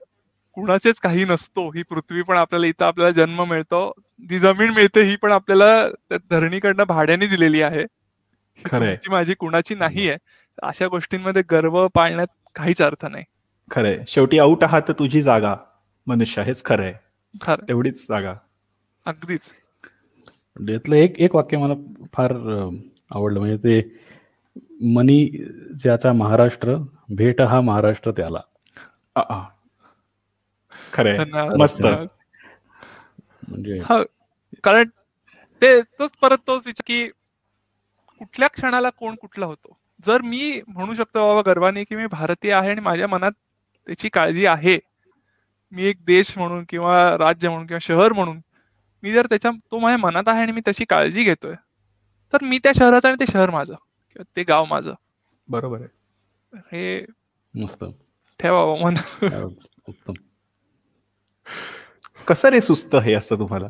[0.57, 1.69] कुणाचेच काही नसतो.
[1.71, 3.93] ही पृथ्वी पण आपल्याला इथं आपल्याला जन्म मिळतो.
[4.29, 7.81] जी जमीन मिळते ही पण आपल्याला त्या धरणीकडनं भाड्याने दिलेली आहे.
[7.81, 8.97] ही खरंय.
[9.11, 10.19] माझी कुणाची नाही आहे
[10.63, 13.25] अशा गोष्टींमध्ये गर्व पाळण्यात काहीच अर्थ नाही.
[13.71, 15.55] खरंय शेवटी आऊट आहात तर तुझी जागा.
[16.07, 16.93] मनुष्य हेच खरंय
[17.43, 17.69] खरं.
[17.69, 18.35] तेवढीच जागा.
[19.07, 19.41] अगदीच.
[20.57, 21.75] म्हणजे यातलं एक एक वाक्य मला
[22.15, 22.33] फार
[23.11, 23.39] आवडलं.
[23.41, 24.01] म्हणजे ते
[24.95, 25.27] मनी
[25.83, 26.77] ज्याचा महाराष्ट्र
[27.17, 28.41] भेट हा महाराष्ट्र त्याला.
[30.93, 31.17] खरंय.
[31.19, 31.83] धन्यवाद मस्त.
[33.49, 34.03] म्हणजे हा
[34.65, 34.89] कारण
[35.63, 37.07] ते तोच परत तोच विचार की
[38.21, 39.77] कुठल्या क्षणाला कोण कुठला होतो?
[40.07, 43.33] जर मी म्हणू शकतो बाबा गर्वाने की मी भारतीय आहे आणि माझ्या मनात
[43.89, 44.79] त्याची काळजी आहे.
[45.73, 48.41] मी एक देश म्हणून किंवा राज्य म्हणून किंवा शहर म्हणून
[49.03, 51.55] मी जर त्याच्या तो माझ्या मनात आहे आणि मी त्याची काळजी घेतोय
[52.33, 54.95] तर मी त्या शहराचं आणि ते शहर माझं किंवा ते गाव माझं.
[55.49, 55.89] बरोबर आहे.
[56.73, 57.05] हे
[57.55, 57.85] मस्त.
[58.41, 58.95] ठेवावं मन
[59.89, 60.13] उत्तम.
[62.27, 63.69] कसं रे सुस्त हे असतं तुम्हाला?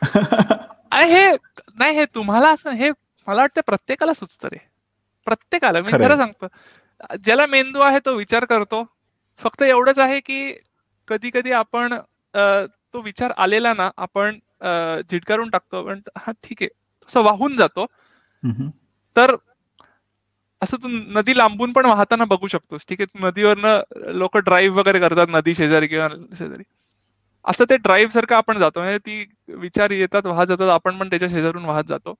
[0.92, 1.30] हे
[1.78, 2.90] नाही हे तुम्हाला असं हे
[3.26, 4.58] मला वाटतं प्रत्येकाला सुचतं रे.
[5.24, 5.92] प्रत्येकाला मी.
[5.92, 6.46] खरं सांगतो.
[7.24, 8.84] ज्याला मेंदू आहे तो विचार करतो.
[9.38, 10.52] फक्त एवढंच आहे की
[11.08, 11.94] कधी कधी आपण
[12.94, 14.38] तो विचार आलेला ना आपण
[15.10, 15.82] झिटकारून टाकतो.
[15.86, 16.68] पण हा ठीक आहे.
[17.08, 17.86] तसं वाहून जातो.
[19.16, 19.34] तर
[20.62, 22.84] असं तू नदी लांबून पण वाहताना बघू शकतोस.
[22.88, 23.26] ठीक आहे?
[23.26, 26.62] नदीवरनं लोक ड्राईव्ह वगैरे करतात नदी शेजारी किंवा शेजारी.
[27.44, 28.80] असं ते ड्राईव्ह सारखं आपण जातो.
[28.80, 30.68] म्हणजे ती विचार येतात वाहत जातात.
[30.68, 32.14] आपण पण त्याच्या शेजारून वाहत जातो.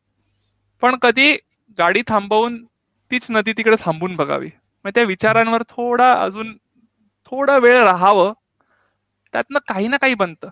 [0.83, 1.33] पण कधी
[1.79, 2.65] गाडी थांबवून
[3.11, 4.51] तीच नदी तिकडे थांबून बघावी.
[4.85, 6.53] मग त्या विचारांवर थोडा अजून
[7.27, 8.33] थोडा वेळ राहावं.
[9.33, 10.49] त्यातनं काही ना काही बनतं.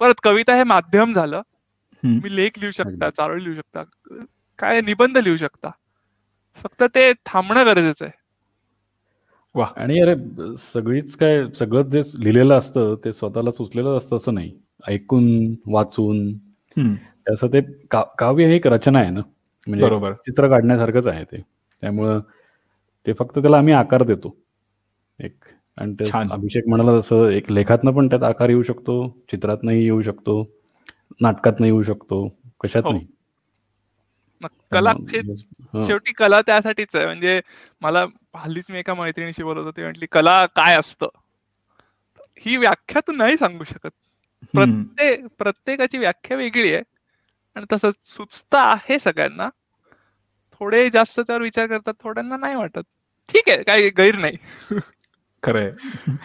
[0.00, 1.40] परत कविता हे माध्यम झालं.
[2.02, 3.10] तुम्ही लेख लिहू शकता.
[3.10, 3.82] चारोळी लिहू शकता
[4.58, 5.70] काय निबंध लिहू शकता.
[6.62, 8.23] फक्त ते थांबणं गरजेचं आहे.
[9.76, 10.14] आणि अरे
[10.58, 14.50] सगळीच काय सगळं जे लिहिलेलं असतं ते स्वतःला सुचलेलं असतं असं नाही.
[14.84, 15.26] ऐकून
[15.66, 16.32] वाचून.
[17.26, 17.60] असं ते
[18.18, 19.20] काव्य हे एक रचना आहे ना?
[19.66, 20.12] म्हणजे बरोबर.
[20.26, 21.40] चित्र काढण्यासारखंच आहे ते.
[21.82, 22.20] त्यामुळं
[23.06, 24.36] ते फक्त त्याला आम्ही आकार देतो.
[25.18, 25.34] एक
[25.78, 26.04] आणि ते.
[26.30, 28.96] अभिषेक म्हणाला तसं एक लेखातनं पण त्यात आकार येऊ शकतो
[29.32, 30.42] चित्रातनंही येऊ शकतो
[31.22, 32.26] नाटकातनं येऊ शकतो
[32.60, 32.92] कशात हो.
[32.92, 33.13] नाही मग
[34.72, 34.92] कला.
[35.86, 37.06] शेवटी कला त्यासाठीच आहे.
[37.06, 37.40] म्हणजे
[37.80, 38.04] मला
[38.36, 41.06] हल्लीच मी एका मैत्रिणीशी बोलत होते म्हटली कला काय असतं?
[42.38, 43.90] ही व्याख्या तू नाही सांगू शकत.
[44.52, 46.82] प्रत्येक प्रत्येकाची व्याख्या वेगळी आहे.
[47.54, 49.48] आणि तसं सुचता आहे सगळ्यांना.
[50.60, 52.80] थोडे जास्त त्यावर विचार करतात थोड्यांना नाही वाटत.
[53.28, 54.36] ठीक आहे काही गैर नाही.
[55.42, 55.72] खरंय.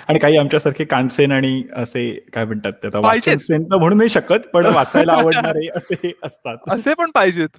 [0.08, 6.14] आणि काही आमच्यासारखे कानसेन आणि असे काय म्हणतात म्हणू नाही शकत पण वाचायला आवडणारे असे
[6.24, 6.58] असतात.
[6.70, 7.50] असे पण पाहिजेत.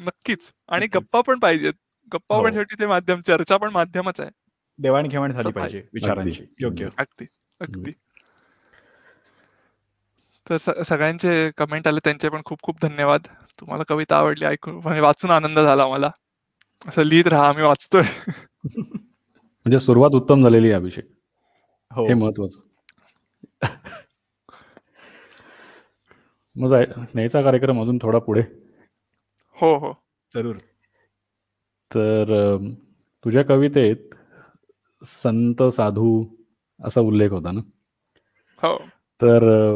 [0.00, 0.50] नक्कीच.
[0.68, 0.86] आणि.
[0.86, 1.72] गप्पा पण पाहिजेत.
[2.14, 2.54] गप्पा पण हो.
[2.54, 4.30] शेवटी ते माध्यम चर्चा पण माध्यमच आहे.
[4.78, 5.82] देवाणघेवाण झाली पाहिजे.
[5.94, 6.64] विचारांची अगदी.
[6.64, 7.26] योग्य अगदी
[7.60, 7.92] अगदी.
[10.50, 11.98] तर सगळ्यांचे कमेंट आले.
[12.04, 13.20] त्यांचे पण खूप खूप धन्यवाद.
[13.60, 16.10] तुम्हाला कविता आवडली ऐकून म्हणजे वाचून आनंद झाला मला.
[16.88, 18.02] असं लिहित राहा आम्ही वाचतोय.
[18.64, 21.04] म्हणजे सुरुवात उत्तम झालेली आहे अभिषेक.
[21.90, 22.06] हो.
[22.08, 22.60] हे महत्वाचं.
[26.56, 26.74] मग
[27.14, 28.42] न्यायचा कार्यक्रम अजून थोडा पुढे.
[29.60, 29.92] हो हो.
[30.34, 30.56] जरूर.
[31.94, 32.56] तर
[33.24, 34.14] तुझ्या कवितेत
[35.04, 36.26] संत साधू
[36.84, 37.60] असा उल्लेख होता ना?
[38.62, 38.78] हो.
[39.22, 39.74] तर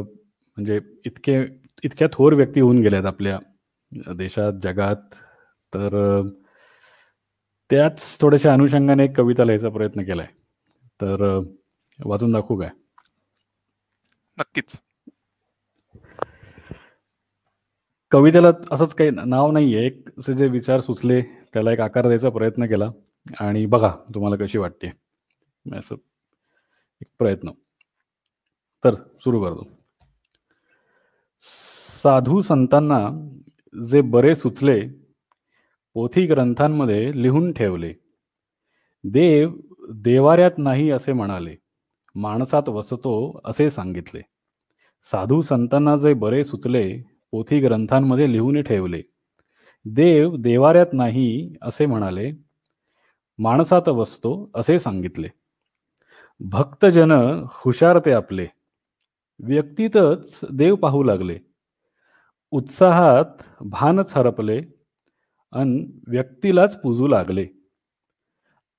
[0.57, 1.45] म्हणजे इतके
[1.83, 3.39] इतक्या थोर व्यक्ती होऊन गेल्यात आपल्या
[4.17, 5.15] देशात जगात.
[5.75, 6.23] तर
[7.71, 10.27] त्याच थोड्याशा अनुषंगाने एक कविता लिहायचा प्रयत्न केलाय.
[11.01, 11.41] तर
[12.05, 12.71] वाचून दाखवू काय?
[14.41, 14.77] नक्कीच.
[18.15, 19.87] कवितेला असंच काही नाव नाहीये.
[19.87, 22.91] एक असे जे विचार सुचले त्याला एक आकार द्यायचा प्रयत्न केला
[23.41, 24.93] आणि बघा तुम्हाला कशी वाटते.
[25.79, 25.95] असं
[27.01, 27.51] एक प्रयत्न.
[28.85, 29.69] तर सुरू करतो.
[32.05, 33.29] साधू संतांना
[33.91, 34.89] जे बरे सुचले
[35.95, 37.95] पोथी ग्रंथांमध्ये लिहून ठेवले.
[39.05, 39.57] देव
[39.95, 41.57] देवाऱ्यात नाही असे म्हणाले
[42.15, 44.21] माणसात वसतो असे सांगितले.
[45.03, 49.03] साधू संतांना जे बरे सुचले पोथी ग्रंथांमध्ये लिहून ठेवले.
[49.85, 52.33] देव देवाऱ्यात नाही असे म्हणाले.
[53.39, 55.29] माणसात वसतो असे सांगितले.
[56.41, 57.13] भक्तजन
[57.49, 58.47] हुशार ते आपले.
[59.39, 61.39] व्यक्तीतच देव पाहू लागले.
[62.51, 64.63] उत्साहात भानच हरपले
[65.53, 67.47] अन व्यक्तीलाच पूजू लागले.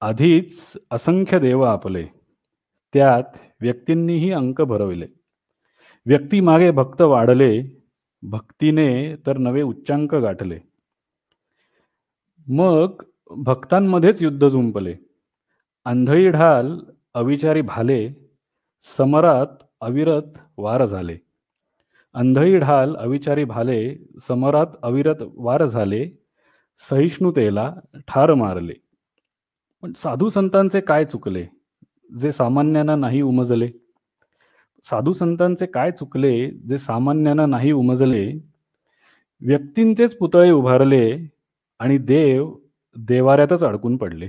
[0.02, 2.08] आधीच असंख्य देव आपले.
[2.94, 5.08] त्यात व्यक्तींनीही अंक भरवले.
[6.06, 7.82] व्यक्तीमागे भक्त वाढले
[8.30, 10.60] भक्तीने तर नवे उच्चांक गाठले.
[12.48, 13.04] मग
[13.38, 14.96] भक्तांमध्येच युद्ध जुंपले
[15.86, 16.80] आंधळी ढाल
[17.14, 18.10] अविचारी भाले
[18.98, 19.48] समरात
[19.82, 21.18] अविरत वार झाले.
[22.14, 23.96] अंधळी ढाल अविचारी भाले
[24.28, 26.10] समरात अविरत वार झाले.
[26.90, 27.76] सहिष्णुतेला
[28.08, 28.74] ठार मारले.
[29.82, 31.48] पण साधू संतांचे काय चुकले?
[32.20, 33.72] जे सामान्यांना नाही उमजले.
[34.86, 36.32] साधू संतांचे काय चुकले
[36.70, 38.26] जे सामान्यांना नाही उमजले?
[39.42, 41.06] व्यक्तींचेच पुतळे उभारले
[41.80, 42.52] आणि देव
[42.96, 44.28] देवाऱ्यातच अडकून पडले.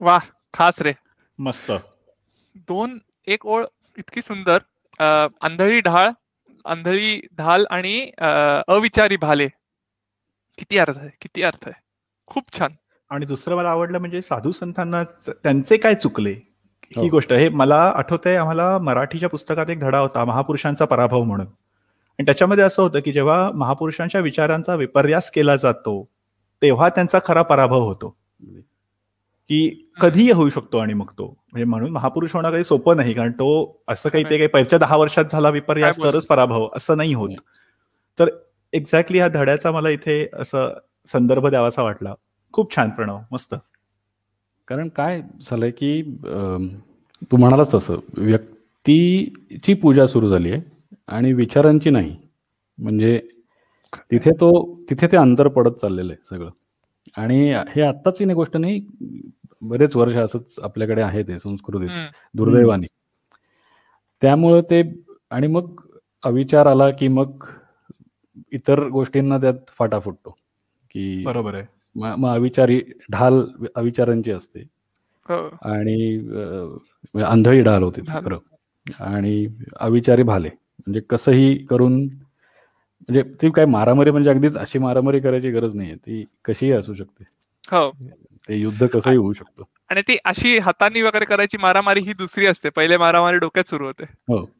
[0.00, 0.18] वा
[0.54, 0.92] खास रे.
[1.38, 1.70] मस्त.
[2.68, 3.64] दोन एक ओळ
[3.98, 4.58] इतकी सुंदर.
[5.00, 6.10] आंधळी ढाळ
[6.64, 8.10] आंधळी ढाल आणि
[8.68, 9.48] अविचारी भाले.
[10.58, 11.80] किती अर्थ आहे किती अर्थ आहे.
[12.28, 12.72] खूप छान.
[13.10, 16.30] आणि दुसरं मला आवडलं म्हणजे साधू संतांना त्यांचे काय चुकले?
[16.30, 17.08] ही हो.
[17.08, 17.32] गोष्ट.
[17.32, 21.46] हे मला आठवतंय आम्हाला मराठीच्या पुस्तकात एक धडा होता महापुरुषांचा पराभव म्हणून.
[21.46, 26.08] आणि त्याच्यामध्ये असं होतं की जेव्हा महापुरुषांच्या विचारांचा विपर्यास केला जातो
[26.62, 28.16] तेव्हा त्यांचा खरा पराभव होतो.
[29.50, 31.26] की कधीही होऊ शकतो आणि मग तो.
[31.52, 34.96] म्हणजे म्हणून महापुरुष होणं काही सोपं नाही कारण तो असं काही ते काही पहिल्या दहा
[34.96, 37.30] वर्षात झाला विपर्यास तरच पराभव असं नाही होत.
[38.18, 38.28] तर
[38.72, 40.74] एक्झॅक्टली ह्या धड्याचा मला इथे असं
[41.06, 42.14] संदर्भ द्यावासा वाटला.
[42.54, 43.54] खूप छान प्रणव मस्त.
[44.68, 46.02] कारण काय झालंय की
[47.30, 50.60] तू म्हणालाच तसं व्यक्तीची पूजा सुरू झाली आहे
[51.08, 52.16] आणि विचारांची नाही.
[52.78, 53.18] म्हणजे
[54.10, 54.50] तिथे तो
[54.90, 56.50] तिथे ते अंतर पडत चाललेलं आहे सगळं.
[57.16, 58.80] आणि हे आत्ताची नाही गोष्ट नाही
[59.62, 61.88] बरेच वर्ष असंच आपल्याकडे आहे ते संस्कृतीत
[62.36, 62.86] दुर्दैवाने.
[64.22, 64.82] त्यामुळं ते
[65.30, 65.80] आणि मग
[66.22, 67.44] अविचार आला की मग
[68.52, 70.36] इतर गोष्टींना त्यात फाटा फुटतो.
[70.90, 71.66] की बरोबर आहे.
[71.98, 72.82] मग अविचारी
[73.12, 74.60] ढाल अविचारांची असते.
[75.28, 75.48] हो.
[75.62, 76.18] आणि
[77.22, 78.38] आंधळी ढाल होते खरं.
[79.00, 80.48] आणि अविचारी भाले.
[80.78, 85.94] म्हणजे कसंही करून म्हणजे ती काय मारामारी म्हणजे अगदीच अशी मारामारी करायची गरज नाहीये.
[85.94, 87.24] ती कशीही असू शकते.
[87.72, 87.90] हो.
[88.48, 89.62] ते युद्ध कसंही होऊ शकतं.
[89.90, 92.70] आणि ती अशी हातांनी वगैरे करायची मारामारी ही दुसरी असते.
[92.70, 94.04] पहिले मारामारी डोक्यात सुरू होते.
[94.04, 94.50] हो.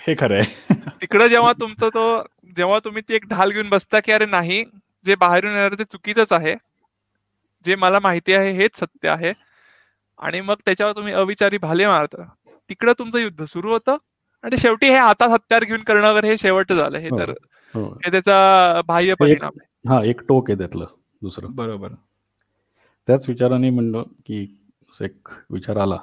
[0.00, 0.42] हे खरंय.
[0.70, 2.22] तिकडं जेव्हा तुमचं तो
[2.56, 4.64] जेव्हा तुम्ही ती एक ढाल घेऊन बसता की अरे नाही
[5.06, 6.54] जे बाहेरून येणार ते चुकीचंच आहे.
[7.64, 9.32] जे मला माहिती आहे हेच सत्य आहे.
[10.18, 12.22] आणि मग त्याच्यावर तुम्ही अविचारी भाले मारता.
[12.68, 13.96] तिकडं तुमचं युद्ध सुरू होतं.
[14.42, 16.98] आणि शेवटी हे हातात हत्यार घेऊन करणं हे शेवट झालं.
[16.98, 17.18] हे हो.
[17.18, 17.30] तर
[17.74, 17.84] हो.
[17.84, 19.88] हे त्याचा बाह्य परिणाम आहे.
[19.88, 20.86] हा एक टोक आहे त्यातलं
[21.22, 21.46] दुसरं.
[21.50, 21.88] बरोबर.
[23.06, 24.56] त्याच विचाराने म्हणलं की
[25.00, 25.98] एक विचार आला.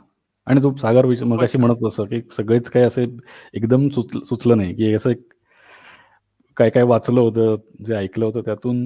[0.46, 3.18] आणि तो सागर मग अशी म्हणत असं की सगळेच काही असे
[3.54, 4.74] एकदम सुचलं नाही.
[4.74, 5.34] की असं एक
[6.58, 8.84] काय काय वाचलं होतं जे ऐकलं होतं त्यातून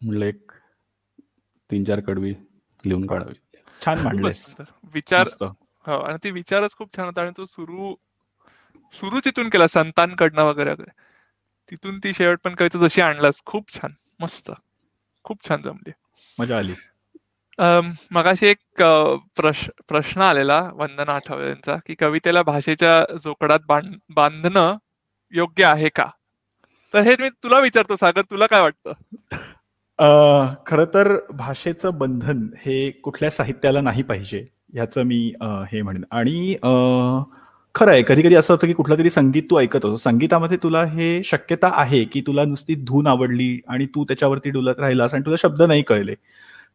[0.00, 0.52] म्हणलं एक
[1.70, 2.34] तीन चार कडवी
[2.84, 3.34] लिहून काढावी.
[3.84, 4.30] छान मांडले
[4.94, 5.28] विचार
[5.84, 7.94] हो आणि ते विचारच खूप छान होता आणि तो सुरू
[8.94, 10.90] सुरू तिथून केला संतांकडनं वगैरे वगैरे.
[11.70, 14.50] तिथून ती शेवट पण कविता जशी आणलास खूप छान मस्त.
[15.24, 15.92] खूप छान जमली.
[16.38, 16.74] मजा आली.
[18.10, 18.82] मगाशी एक
[19.88, 23.60] प्रश्न आलेला वंदना आठवले यांचा की कवितेला भाषेच्या जोकडात
[24.10, 24.76] बांधणं
[25.32, 26.08] योग्य आहे का?
[26.94, 28.92] तर हे मी तुला विचारतो सागर तुला काय वाटतं?
[30.66, 35.20] खर तर भाषेचं बंधन हे कुठल्या साहित्याला नाही पाहिजे ह्याचं मी
[35.72, 36.04] हे म्हणेन.
[36.10, 36.54] आणि
[37.74, 40.84] खरं आहे कधी कधी असं होतं की कुठलं तरी संगीत तू ऐकत होतो संगीतामध्ये तुला
[40.84, 45.36] हे शक्यता आहे की तुला नुसती धून आवडली आणि तू त्याच्यावरती डुलत राहिलास आणि तुला
[45.40, 46.14] शब्द नाही कळले.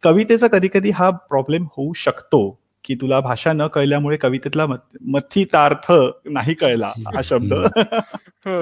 [0.03, 2.41] कवितेचा कधी कधी हा प्रॉब्लेम होऊ शकतो.
[2.85, 5.91] की तुला भाषा न कळल्यामुळे कवितेतला मथितार्थ
[6.31, 7.53] नाही कळला हा शब्द.
[8.47, 8.59] हो.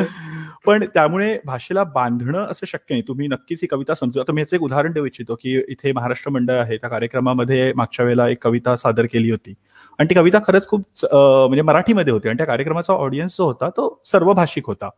[0.65, 3.01] पण त्यामुळे भाषेला बांधणं असं शक्य नाही.
[3.07, 4.19] तुम्ही नक्कीच ही कविता समजू.
[4.19, 6.77] आता मी याचं एक उदाहरण देऊ इच्छितो की इथे महाराष्ट्र मंडळ आहे.
[6.77, 9.53] त्या कार्यक्रमामध्ये मागच्या वेळेला एक कविता सादर केली होती.
[9.99, 12.27] आणि ती कविता खरंच खूप म्हणजे मराठीमध्ये होती.
[12.27, 14.89] आणि त्या कार्यक्रमाचा ऑडियन्स जो होता तो सर्व भाषिक होता.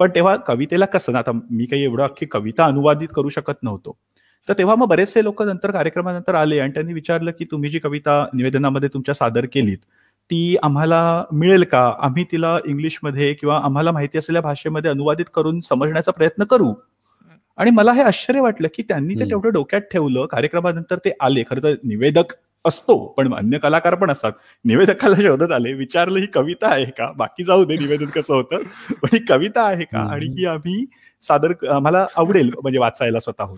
[0.00, 3.96] पण तेव्हा कवितेला कसं ना आता मी काही एवढं अख्खी कविता अनुवादित करू शकत नव्हतो.
[4.48, 8.24] तर तेव्हा मग बरेचसे लोक नंतर कार्यक्रमानंतर आले आणि त्यांनी विचारलं की तुम्ही जी कविता
[8.34, 9.78] निवेदनामध्ये तुमच्या सादर केलीत
[10.30, 11.00] ती आम्हाला
[11.32, 11.84] मिळेल का?
[12.00, 16.72] आम्ही तिला इंग्लिशमध्ये किंवा आम्हाला माहिती असलेल्या भाषेमध्ये अनुवादित करून समजण्याचा प्रयत्न करू.
[17.58, 21.42] आणि मला हे आश्चर्य वाटलं की त्यांनी ते तेवढं डोक्यात ठेवलं कार्यक्रमानंतर ते आले.
[21.50, 22.32] खरं तर निवेदक
[22.64, 24.32] असतो पण अन्य कलाकार पण असतात.
[24.64, 27.10] निवेदकाला शोधत आले विचारलं ही कविता आहे का?
[27.16, 28.62] बाकी जाऊ दे निवेदन कसं होतं?
[29.02, 29.98] पण ही कविता आहे का?
[30.12, 30.84] आणि ही आम्ही
[31.22, 33.54] सादर आम्हाला आवडेल म्हणजे वाचायला स्वतः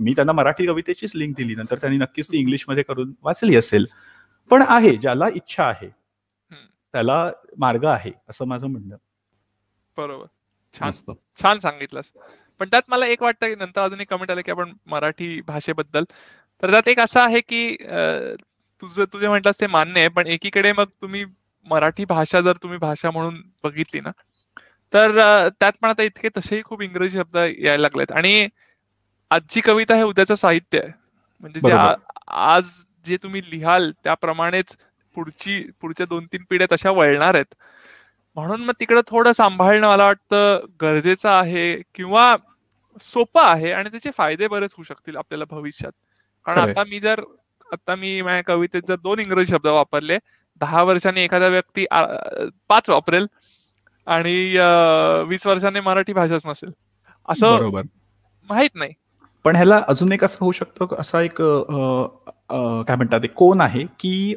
[0.00, 1.54] मी त्यांना मराठी कवितेचीच लिंक दिली.
[1.54, 3.86] नंतर त्यांनी नक्कीच ती इंग्लिशमध्ये करून वाचली असेल.
[4.50, 5.88] पण आहे ज्याला इच्छा आहे
[6.94, 8.96] त्याला मार्ग आहे असं माझं म्हणणं.
[9.96, 10.26] बरोबर.
[10.74, 10.92] छान.
[11.42, 12.10] छान सांगितलंस.
[12.60, 16.04] पण त्यात मला एक वाटतं की नंतर अजून एक कमेंट आलं की आपण मराठी भाषेबद्दल.
[16.62, 17.76] तर त्यात एक असं आहे की
[18.82, 21.24] तुझं तुझे म्हटलंस ते मान्य आहे पण एकीकडे मग तुम्ही
[21.66, 24.10] मराठी भाषा जर तुम्ही भाषा म्हणून बघितली ना
[24.92, 25.10] तर
[25.50, 28.12] त्यात पण आता इतके तसेही खूप इंग्रजी शब्द यायला लागलेत.
[28.12, 28.48] आणि
[29.30, 30.92] आजची कविता हे उद्याचं साहित्य आहे.
[31.40, 31.72] म्हणजे जे
[32.28, 32.70] आज
[33.04, 34.76] जे तुम्ही लिहाल त्याप्रमाणेच
[35.14, 37.54] पुढची पुढच्या दोन तीन पिढ्या तशा वळणार आहेत.
[38.36, 42.36] म्हणून मग तिकडं थोडं सांभाळणं मला वाटतं गरजेचं आहे किंवा
[43.02, 45.92] सोपं आहे आणि त्याचे फायदे बरेच होऊ शकतील आपल्याला भविष्यात.
[46.46, 47.20] कारण आता मी जर
[47.66, 50.18] आता मी माझ्या कवितेत जर दोन इंग्रजी शब्द वापरले
[50.60, 51.84] दहा वर्षांनी एखादा व्यक्ती
[52.68, 53.26] पाच वापरेल
[54.06, 54.34] आणि
[55.28, 56.70] वीस वर्षांनी मराठी भाषाच नसेल.
[57.28, 57.70] असं
[58.50, 58.92] माहीत नाही.
[59.44, 61.40] पण ह्याला अजून एक असं होऊ शकतं असा एक
[62.86, 64.34] काय म्हणतात कोण आहे की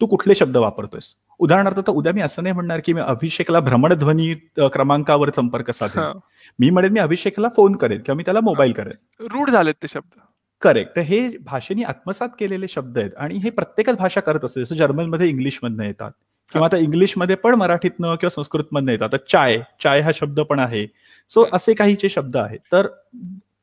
[0.00, 1.14] तू कुठले शब्द वापरतोयस?
[1.40, 4.32] उदाहरणार्थ तर उद्या मी असं नाही म्हणणार की मी अभिषेकला भ्रमणध्वनी
[4.72, 6.18] क्रमांकावर संपर्क साधेन.
[6.58, 9.26] मी म्हणेन मी अभिषेकला फोन करेन किंवा मी त्याला मोबाईल करेन.
[9.32, 10.18] रूढ झालेत ते शब्द.
[10.62, 10.98] करेक्ट.
[10.98, 14.64] हे भाषेने आत्मसात केलेले शब्द आहेत आणि हे प्रत्येकच भाषा करत असते.
[14.64, 16.12] जसं जर्मनमध्ये इंग्लिशमधनं येतात
[16.52, 19.18] किंवा आता इंग्लिशमध्ये पण मराठीतनं किंवा संस्कृतमधनं येतात.
[19.28, 20.86] चाय चाय हा शब्द पण आहे.
[21.30, 22.58] सो असे काहीचे शब्द आहेत.
[22.72, 22.86] तर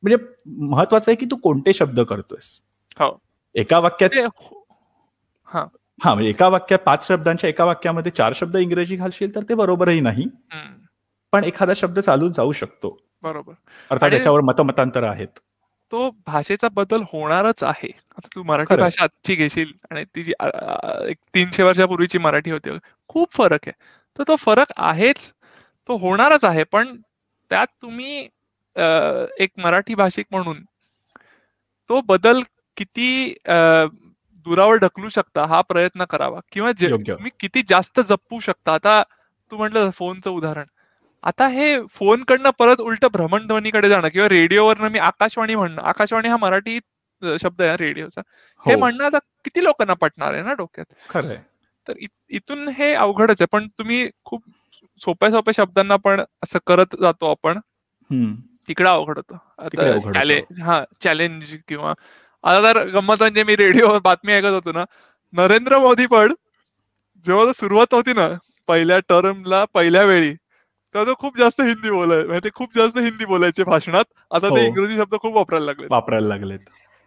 [0.04, 0.18] म्हणजे
[0.68, 2.60] महत्वाचं आहे की तू कोणते शब्द करतोयस.
[3.00, 3.18] हो.
[3.56, 4.18] एका वाक्यात
[5.52, 10.00] हा म्हणजे एका वाक्यात पाच शब्दांच्या एका वाक्यामध्ये चार शब्द इंग्रजी घालशील तर ते बरोबरही
[10.00, 10.28] नाही.
[11.34, 12.98] पण एखादा शब्द चालून जाऊ शकतो.
[13.24, 13.54] बरोबर.
[13.92, 15.40] अर्थात त्याच्यावर मतमतांतर आहेत.
[15.92, 17.88] तो भाषेचा बदल होणारच आहे.
[17.88, 20.34] आता तू मराठी भाषा आजची घेशील आणि ती जी
[21.10, 22.78] एक तीनशे वर्षापूर्वीची मराठी होती
[23.10, 23.72] खूप फरक आहे.
[24.20, 25.32] तर तो फरक आहेच.
[25.90, 26.96] तो होणारच आहे पण
[27.52, 28.28] त्यात तुम्ही
[29.40, 30.62] एक मराठी भाषिक म्हणून
[31.90, 32.42] तो बदल
[32.78, 33.34] किती
[34.46, 36.40] दुरावर ढकलू शकता हा प्रयत्न करावा.
[36.52, 38.74] किंवा तुम्ही किती जास्त जपू शकता.
[38.74, 39.02] आता
[39.52, 40.66] तू म्हटलं फोनचं उदाहरण.
[41.24, 45.82] आता हे फोन कडनं परत उलट भ्रमणध्वनीकडे जाणं किंवा रेडिओवरनं मी आकाशवाणी म्हणणं.
[45.82, 46.80] आकाशवाणी हा मराठी
[47.42, 48.22] शब्द आहे रेडिओचा.
[48.66, 48.80] हे हो.
[48.80, 50.94] म्हणणं आता किती लोकांना पटणार आहे ना डोक्यात?
[51.10, 51.38] खरंय
[51.88, 51.94] तर
[52.30, 53.46] इथून हे अवघडच आहे.
[53.52, 54.44] पण तुम्ही खूप
[55.02, 57.60] सोप्या सोप्या शब्दांना पण असं करत जातो आपण.
[58.68, 59.38] तिकडं अवघड होतं.
[59.58, 61.94] आता हा चॅलेंज किंवा
[62.44, 64.84] आता तर गंमत म्हणजे मी रेडिओ बातमी ऐकत होतो ना.
[65.34, 66.34] नरेंद्र मोदी पण
[67.26, 68.28] जेव्हा सुरुवात होती ना
[68.68, 73.64] पहिल्या टर्मला पहिल्या वेळी तेव्हा तो खूप जास्त हिंदी बोलाय म्हणजे खूप जास्त हिंदी बोलायचे
[73.64, 74.04] भाषणात.
[74.32, 74.66] आता ते हो.
[74.66, 76.60] इंग्रजी शब्द खूप वापरायला लागले वापरायला लागलेत.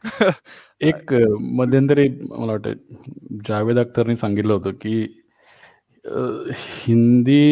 [0.81, 1.13] एक
[1.55, 2.73] मध्यंतरी मला वाटतं
[3.49, 5.01] जावेद अख्तरने सांगितलं होतं की
[6.57, 7.43] हिंदी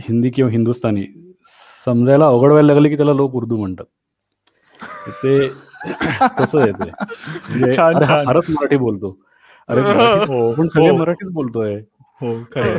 [0.00, 1.04] हिंदी किंवा हिंदुस्थानी
[1.84, 3.84] समजायला अवघड व्हायला लागले की त्याला लोक उर्दू म्हणतात.
[5.08, 5.48] ते
[6.40, 6.90] तसं आहे ते?
[7.50, 7.72] म्हणजे
[8.24, 9.18] फारच मराठी बोलतो.
[9.68, 10.52] अरे हो.
[10.52, 10.96] पण सगळे हो.
[10.96, 11.80] मराठीच बोलतोय.
[12.20, 12.78] हो खरं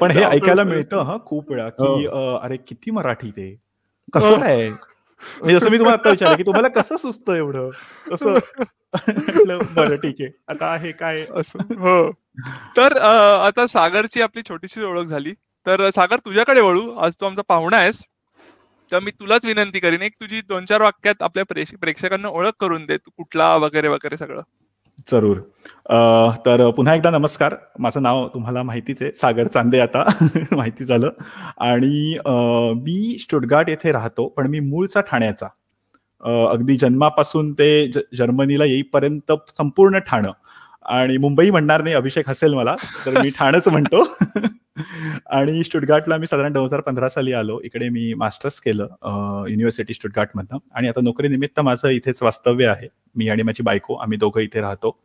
[0.00, 2.36] पण हे ऐकायला मिळतं हा खूप वेळा की हो.
[2.36, 3.60] अरे किती मराठी ते?
[4.12, 4.70] कसं आहे?
[4.70, 7.70] म्हणजे जसं मी तुम्हाला आता विचारलं की तुम्हाला कसं सुचतं एवढं?
[8.12, 8.38] तसं
[9.76, 10.28] बरं ठीक आहे.
[10.48, 11.20] आता आहे काय?
[11.70, 12.10] हो.
[12.76, 12.96] तर
[13.42, 15.34] आता सागरची आपली छोटीशी ओळख झाली.
[15.66, 16.90] तर सागर तुझ्याकडे वळू.
[16.96, 18.02] आज तू आमचा पाहुणा आहेस.
[18.92, 21.44] तर मी तुलाच विनंती करीन एक तुझी दोन चार वाक्यात आपल्या
[21.80, 24.40] प्रेक्षकांना ओळख करून दे तू कुठला वगैरे वगैरे सगळं.
[25.10, 25.36] जरूर.
[26.46, 27.54] तर पुन्हा एकदा नमस्कार.
[27.78, 29.12] माझं नाव तुम्हाला माहितीच आहे.
[29.14, 30.04] सागर चांदे आता.
[30.56, 31.10] माहिती झालं.
[31.60, 32.18] आणि
[32.82, 35.46] मी स्टुटगार्ट येथे राहतो पण मी मूळचा ठाण्याचा.
[36.50, 37.70] अगदी जन्मापासून ते
[38.18, 40.32] जर्मनीला येईपर्यंत संपूर्ण ठाणं.
[40.84, 42.74] आणि मुंबई म्हणणार नाही अभिषेक हसेल मला
[43.06, 44.04] तर मी ठाणच म्हणतो.
[45.30, 47.58] आणि स्टुटगार्टला मी साधारण दोन हजार पंधरा साली आलो.
[47.64, 48.88] इकडे मी मास्टर्स केलं
[49.48, 50.58] युनिव्हर्सिटी स्टुटगार्टमधनं.
[50.74, 52.88] आणि आता नोकरीनिमित्त माझं इथेच वास्तव्य आहे.
[53.16, 54.96] मी आणि माझी बायको आम्ही दोघं इथे राहतो.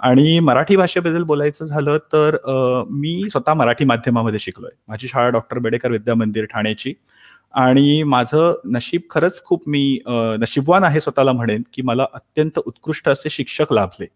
[0.00, 2.36] आणि मराठी भाषेबद्दल बोलायचं झालं तर
[2.90, 4.70] मी स्वतः मराठी माध्यमामध्ये शिकलोय.
[4.88, 6.94] माझी शाळा डॉक्टर बेडेकर विद्या मंदिर ठाण्याची.
[7.54, 9.98] आणि माझं नशीब खरंच खूप मी
[10.40, 14.06] नशीबवान आहे स्वतःला म्हणेन की मला अत्यंत उत्कृष्ट असे शिक्षक लाभले.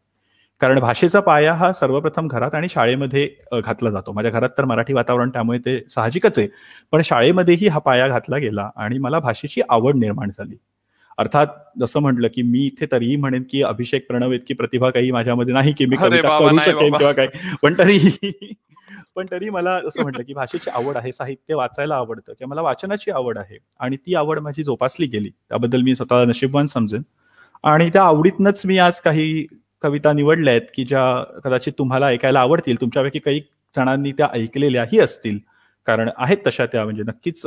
[0.60, 3.28] कारण भाषेचा पाया हा सर्वप्रथम घरात आणि शाळेमध्ये
[3.60, 4.12] घातला जातो.
[4.12, 6.48] माझ्या घरात तर मराठी वातावरण त्यामुळे ते साहजिकच आहे.
[6.92, 10.56] पण शाळेमध्येही हा पाया घातला गेला आणि मला भाषेची आवड निर्माण झाली.
[11.18, 11.46] अर्थात
[11.80, 15.72] जसं म्हटलं की मी इथे तरीही म्हणेन की अभिषेक प्रणव इतकी प्रतिभा काही माझ्यामध्ये नाही
[15.72, 17.26] की मी कविता करू शकेन किंवा काय.
[17.62, 17.98] पण तरी
[19.16, 23.10] पण तरी मला असं म्हटलं की भाषेची आवड आहे साहित्य वाचायला आवडतं किंवा मला वाचनाची
[23.10, 25.28] आवड आहे आणि ती आवड माझी जोपासली गेली.
[25.48, 27.02] त्याबद्दल मी स्वतःला नशीबवान समजेन.
[27.64, 29.46] आणि त्या आवडीतनच मी आज काही
[29.82, 32.80] कविता निवडल्या आहेत की ज्या कदाचित तुम्हाला ऐकायला आवडतील.
[32.80, 33.40] तुमच्यापैकी काही
[33.76, 35.38] जणांनी त्या ऐकलेल्याही असतील.
[35.86, 36.84] कारण आहेत तशा त्या.
[36.84, 37.40] म्हणजे नक्कीच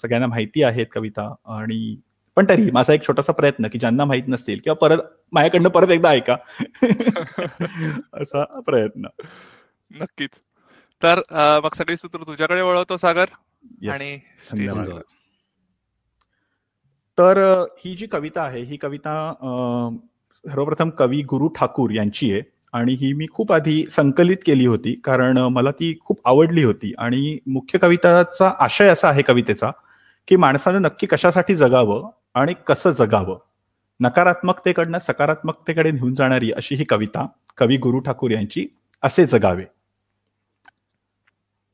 [0.00, 1.34] सगळ्यांना माहिती आहेत कविता.
[1.44, 1.96] आणि
[2.36, 4.98] पण तरी माझा एक छोटासा प्रयत्न की ज्यांना माहीत नसतील किंवा परत
[5.32, 6.36] माझ्याकडनं परत एकदा ऐका.
[8.12, 9.06] असा प्रयत्न.
[9.90, 10.30] नक्कीच.
[11.02, 11.20] तर
[11.64, 13.24] मग सगळी सूत्र तुझ्याकडे वळवतो सागर.
[13.92, 14.18] आणि
[17.18, 19.32] तर ही जी कविता आहे ही कविता
[20.50, 25.38] सर्वप्रथम कवी गुरु ठाकूर यांची आहे आणि ही मी खूप आधी संकलित केली होती कारण
[25.38, 26.92] मला ती खूप आवडली होती.
[26.98, 29.70] आणि मुख्य कविताचा आशय असा आहे कवितेचा
[30.28, 33.38] की माणसानं नक्की कशासाठी जगावं आणि कसं जगावं.
[34.00, 38.66] नकारात्मकतेकडनं सकारात्मकतेकडे नेऊन जाणारी अशी ही कविता कवी गुरु ठाकूर यांची
[39.02, 39.64] असे जगावे.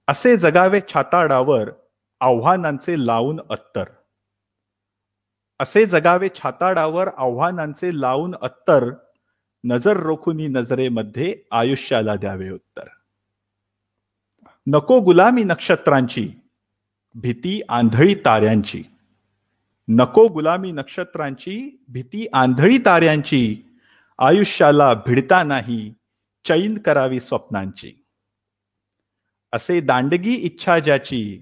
[0.09, 1.71] असे जगावे छाताडावर
[2.21, 3.85] आव्हानांचे लावून अत्तर.
[5.62, 8.90] असे जगावे छाताडावर आव्हानांचे लावून अत्तर
[9.64, 12.85] नजर रोखुनी नजरेमध्ये आयुष्याला द्यावे उत्तर.
[14.66, 16.33] नको गुलामी नक्षत्रांची
[17.14, 18.85] भीती आंधळी ताऱ्यांची.
[19.88, 23.57] नको गुलामी नक्षत्रांची भीती आंधळी ताऱ्यांची.
[24.18, 25.94] आयुष्याला भिडता नाही
[26.44, 28.05] चैन करावी स्वप्नांची.
[29.53, 31.40] असे दांडगी इच्छा ज्याची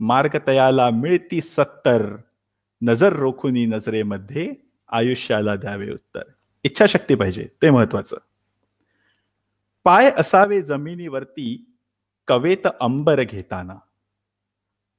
[0.00, 2.16] मार्ग तयाला मिळती सत्तर
[2.84, 4.54] नजर रोखुनी नजरेमध्ये
[4.92, 6.22] आयुष्याला द्यावे उत्तर.
[6.64, 8.16] इच्छाशक्ती पाहिजे ते महत्वाचं.
[9.84, 11.76] पाय असावे जमिनीवरती
[12.26, 13.74] कवेत अंबर घेताना.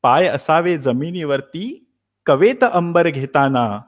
[0.02, 1.94] पाय असावे जमिनीवरती
[2.26, 3.82] कवेत अंबर घेताना.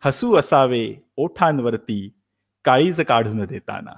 [0.00, 2.12] हसू असावे ओठांवरती
[2.64, 3.96] काळीज काढून देताना.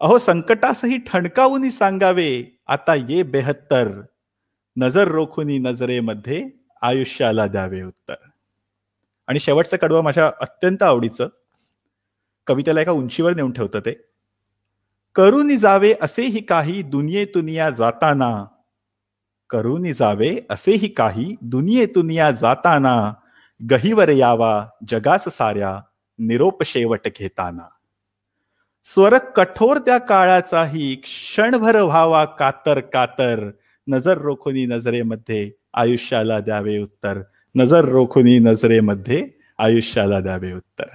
[0.00, 4.00] अहो संकटासही ठणकावून सांगावे आता ये बेहत्तर.
[4.76, 8.14] नजर रोखुनी नजरेमध्ये आयुष्याला द्यावे उत्तर.
[9.26, 11.28] आणि शेवटचं कडवं माझ्या अत्यंत आवडीचं
[12.46, 14.08] कवितेला एका उंचीवर नेऊन ठेवतं ते.
[15.14, 18.46] करून जावे असेही काही दुनियेतुनिया जाताना.
[19.50, 23.14] करून जावे असेही काही दुनियेतुनिया जाताना.
[23.70, 25.80] गहीवर यावा जगास साऱ्या
[26.18, 27.68] निरोप शेवट घेताना.
[28.84, 33.50] स्वर कठोर त्या काळाचाही क्षणभर व्हावा कातर कातर.
[33.88, 37.20] नजर रोखुनी नजरेमध्ये आयुष्याला द्यावे उत्तर.
[37.54, 39.26] नजर रोखुनी नजरेमध्ये
[39.58, 40.88] आयुष्याला द्यावे उत्तर.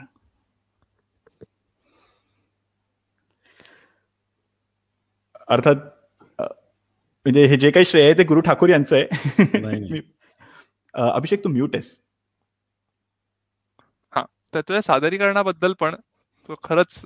[5.50, 5.76] अर्थात
[6.40, 9.06] म्हणजे हे जे काही श्रेय आहे ते गुरु ठाकूर यांचं आहे.
[10.94, 12.00] अभिषेक तू म्यूट आहेस.
[14.14, 15.96] हा तर तुझ्या सादरीकरणाबद्दल पण
[16.50, 17.02] तू खरंच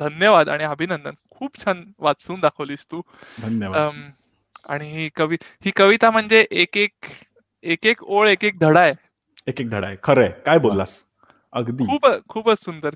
[0.00, 1.14] धन्यवाद आणि अभिनंदन.
[1.30, 3.00] खूप छान वाचून दाखवलीस तू.
[3.42, 4.00] धन्यवाद.
[4.66, 6.92] आणि ही कवि ही कविता म्हणजे एक एक
[7.62, 8.92] एक एक ओळ एक एक धडा आहे.
[9.46, 9.96] एक एक धडा आहे.
[10.02, 11.02] खरंय काय बोललास?
[11.52, 11.84] अगदी.
[11.84, 12.94] खूप खूपच सुंदर.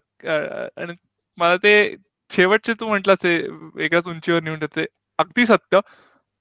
[0.76, 0.92] आणि
[1.38, 1.96] मला ते
[2.30, 4.86] शेवटचे तू म्हटलास वेगळ्याच उंचीवर नेऊन देते.
[5.18, 5.80] अगदी सत्य.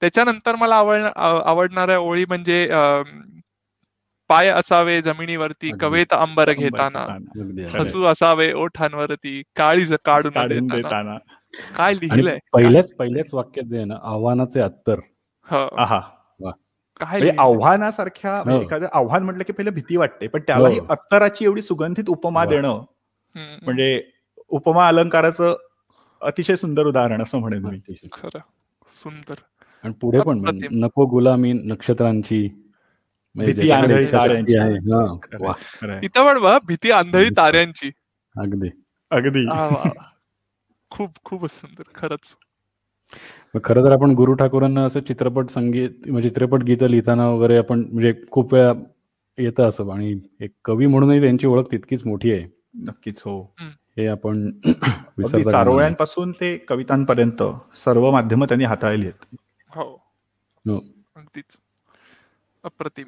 [0.01, 2.69] त्याच्यानंतर मला आवड आवडणाऱ्या ओळी म्हणजे
[4.30, 7.05] पाय असावे जमिनीवरती कवेत अंबर घेताना.
[7.73, 11.17] हसू असावे ओठांवरती काळी काढून देताना.
[11.77, 12.38] काय लिहिलंय?
[12.53, 14.99] पहिल्याच पहिल्याच वाक्यात जे ना आव्हानाचे अत्तर.
[16.99, 18.43] काय म्हणजे आव्हानासारख्या हो.
[18.43, 20.85] म्हणजे एखादं आव्हान म्हटलं की पहिले भीती वाटते पण त्यालाही हो.
[20.89, 22.83] अत्तराची एवढी सुगंधित उपमा देणं
[23.35, 24.03] म्हणजे
[24.49, 25.55] उपमा अलंकाराचं
[26.21, 28.07] अतिशय सुंदर उदाहरण असं म्हणेन मी.
[28.11, 28.39] खरं.
[28.89, 29.35] सुंदर.
[29.83, 32.49] आणि पुढे पण नको गुलामी नक्षत्रांची.
[33.35, 34.53] म्हणजे भीती आंधळी ताऱ्यांची.
[36.05, 37.91] इथं पण भीती आंधळी ताऱ्यांची.
[38.37, 38.69] अगदी.
[39.11, 39.45] अगदी.
[40.89, 41.83] खूप खूपच सुंदर.
[41.95, 42.35] खरंच.
[43.53, 48.13] खरं तर आपण गुरु ठाकूरांना असं चित्रपट संगीत म्हणजे चित्रपट गीत लिहिताना वगैरे आपण म्हणजे
[48.31, 48.73] खूप वेळा
[49.37, 49.91] येतं असं.
[49.91, 52.47] आणि एक कवी म्हणूनही त्यांची ओळख तितकीच मोठी आहे.
[52.83, 53.41] नक्कीच हो.
[53.97, 54.49] हे आपण.
[55.51, 57.43] चारोळ्यांपासून ते कवितांपर्यंत
[57.77, 59.35] सर्व माध्यमं त्यांनी हाताळली आहेत.
[59.75, 59.83] हो.
[60.65, 60.77] हो.
[61.15, 61.57] अगदीच.
[62.63, 63.07] अप्रतिम.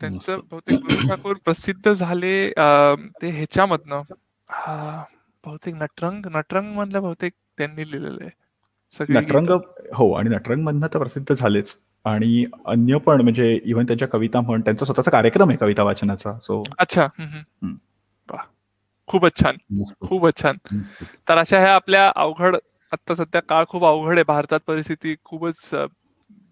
[0.00, 0.40] त्यांचं.
[0.50, 2.50] बहुतेक गुरु ठाकूर प्रसिद्ध झाले
[3.22, 4.02] ते ह्याच्यामधनं.
[4.50, 5.04] हा,
[5.44, 8.30] बहुतेक नटरंग नटरंग मधलं बहुतेक त्यांनी लिहिलेलं आहे.
[9.00, 9.50] नटरंग.
[9.94, 11.76] हो आणि नटरंग मधनं तर प्रसिद्ध झालेच.
[12.04, 16.62] आणि अन्य पण म्हणजे इव्हन त्यांच्या कविता म्हण त्यांचा स्वतःचा कार्यक्रम आहे कविता वाचनाचा सो
[16.78, 17.06] अच्छा.
[19.08, 19.56] खूपच छान.
[20.00, 20.56] खूपच छान.
[21.28, 22.56] तर अशा ह्या आपल्या अवघड
[22.92, 25.70] आता सध्या काळ खूप अवघड आहे भारतात परिस्थिती खूपच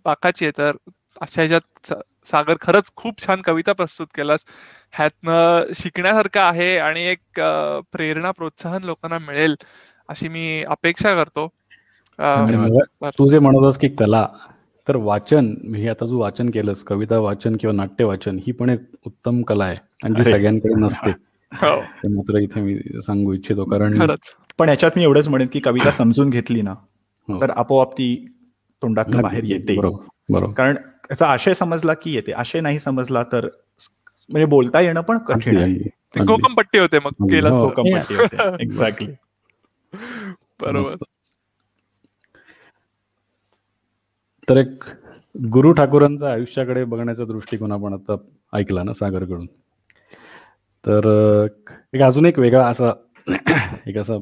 [0.05, 0.53] बाकाची आहे.
[0.59, 0.77] तर
[1.21, 1.93] अशा ह्याच्यात
[2.27, 4.45] सागर खरंच खूप छान कविता प्रस्तुत केलास.
[4.93, 7.41] ह्यातनं शिकण्यासारखं आहे आणि एक
[7.93, 9.55] प्रेरणा प्रोत्साहन लोकांना मिळेल
[10.09, 11.49] अशी मी अपेक्षा करतो.
[13.19, 14.29] तू जे म्हणत की कला
[14.89, 18.81] तर वाचन हे आता तू वाचन केलंस कविता वाचन किंवा नाट्य वाचन ही पण एक
[19.07, 20.31] उत्तम कला आहे आणि जी.
[20.31, 21.11] सगळ्यांकडे नसते.
[21.53, 24.11] हो, मात्र इथे मी सांगू इच्छितो कारण
[24.59, 26.71] पण याच्यात मी एवढंच म्हणेन की कविता समजून घेतली ना
[27.29, 27.41] हो.
[27.41, 28.27] तर आपोआप ती
[28.83, 29.77] तोंडात बाहेर येते.
[29.77, 30.05] बरोबर.
[30.31, 30.53] बरोबर.
[30.53, 32.33] कारण त्याचा आशय समजला की येते.
[32.33, 33.49] आशय नाही समजला तर
[34.31, 35.65] म्हणजे बोलता येणं पण कठीण आहे.
[35.65, 36.33] अगदी, ते अगदी.
[36.33, 37.11] कोकम पट्टी होते मग.
[37.11, 37.69] केलं हो.
[37.69, 38.37] कोकमपट्टी होते.
[38.61, 39.13] एक्झॅक्टली
[40.61, 41.05] बरोबर मस्त.
[44.53, 44.85] तर एक
[45.49, 48.17] गुरु ठाकूरांचा आयुष्याकडे बघण्याचा दृष्टिकोन आपण आता
[48.53, 49.47] ऐकला ना सागरकडून.
[50.87, 51.07] तर
[51.95, 52.93] एक अजून एक वेगळा असा
[53.87, 54.15] एक असा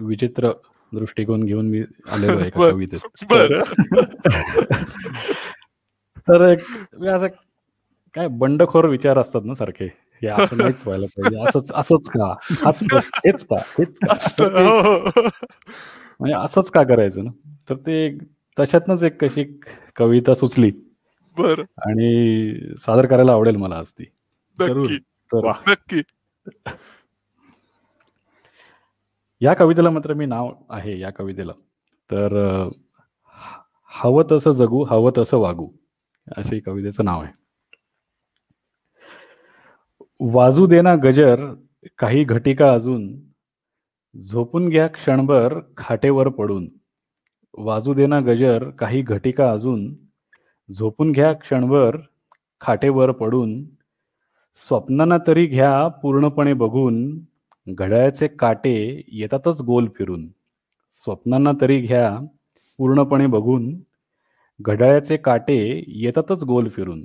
[0.00, 0.50] विचित्र
[0.92, 1.82] दृष्टिकोन घेऊन मी
[2.12, 2.70] आलेलो आहे एका.
[2.70, 2.98] कवितेत.
[6.28, 6.58] तर एक
[7.04, 7.26] असं
[8.14, 9.84] काय बंडखोर विचार असतात ना सारखे.
[10.22, 11.42] हे असं नाहीच व्हायला पाहिजे.
[11.42, 12.34] असंच असंच का?
[12.64, 12.98] हाच का?
[12.98, 13.56] हेच का?
[14.40, 15.28] हो, हो.
[16.20, 17.30] म्हणजे असंच का करायचं ना?
[17.70, 18.18] तर ते
[18.58, 19.60] तशातनच एक कशी
[19.96, 20.72] कविता सुचली.
[21.38, 21.60] बर.
[21.60, 24.04] आणि सादर करायला आवडेल मला आज ती.
[24.60, 26.02] नक्की.
[29.40, 31.52] या कवितेला मात्र मी नाव आहे या कवितेला.
[32.10, 32.68] तर
[33.90, 35.68] हवं तसं जगू हवं तसं वागू
[36.36, 37.32] असे कवितेचं नाव आहे.
[40.20, 41.54] वाजू देना गजर
[41.98, 43.16] काही घटिका अजून
[44.20, 46.68] झोपून घ्या क्षणभर खाटेवर पडून.
[47.58, 49.94] वाजू देना गजर काही घटिका अजून.
[50.78, 51.96] झोपून घ्या क्षणभर
[52.60, 53.64] खाटेवर पडून.
[54.54, 57.18] स्वप्नांना तरी घ्या पूर्णपणे बघून.
[57.68, 60.28] घड्याळाचे काटे येतातच गोल फिरून.
[61.04, 62.18] स्वप्नांना तरी घ्या
[62.78, 63.74] पूर्णपणे बघून.
[64.60, 67.00] घड्याळाचे काटे येतातच गोल फिरून.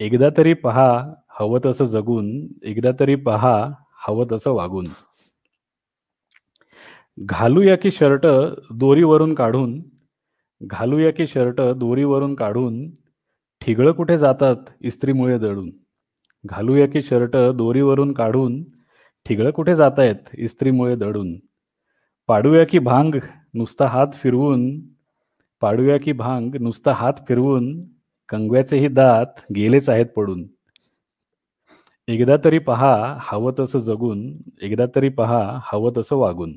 [0.00, 2.46] एकदा तरी पहा हवं तसं जगून.
[2.62, 3.70] एकदा तरी पहा
[4.08, 4.86] हवं तसं वागून.
[7.18, 8.26] घालूया की शर्ट
[8.70, 9.82] दोरीवरून काढून
[10.62, 12.90] घालूया की शर्ट दोरीवरून काढून
[13.60, 15.70] ठिगळं कुठे जातात इस्त्रीमुळे दळून
[16.46, 18.62] घालूया की शर्ट दोरीवरून काढून
[19.26, 21.36] ठिगळं कुठे जात आहेत इस्त्रीमुळे दडून?
[22.28, 23.14] पाडूया की भांग
[23.54, 24.80] नुसता हात फिरवून
[25.60, 27.84] पाडूया की भांग नुसता हात फिरवून
[28.28, 30.44] कंगव्याचेही दात गेलेच आहेत पडून.
[32.08, 36.56] एकदा तरी पहा हवं तसं जगून एकदा तरी पहा हवं तसं वागून.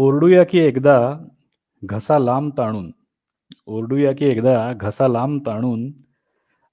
[0.00, 1.18] ओरडूया की एकदा
[1.84, 2.90] घसा लांब ताणून.
[3.66, 5.92] ओरडूया की एकदा घसा लांब ताणून.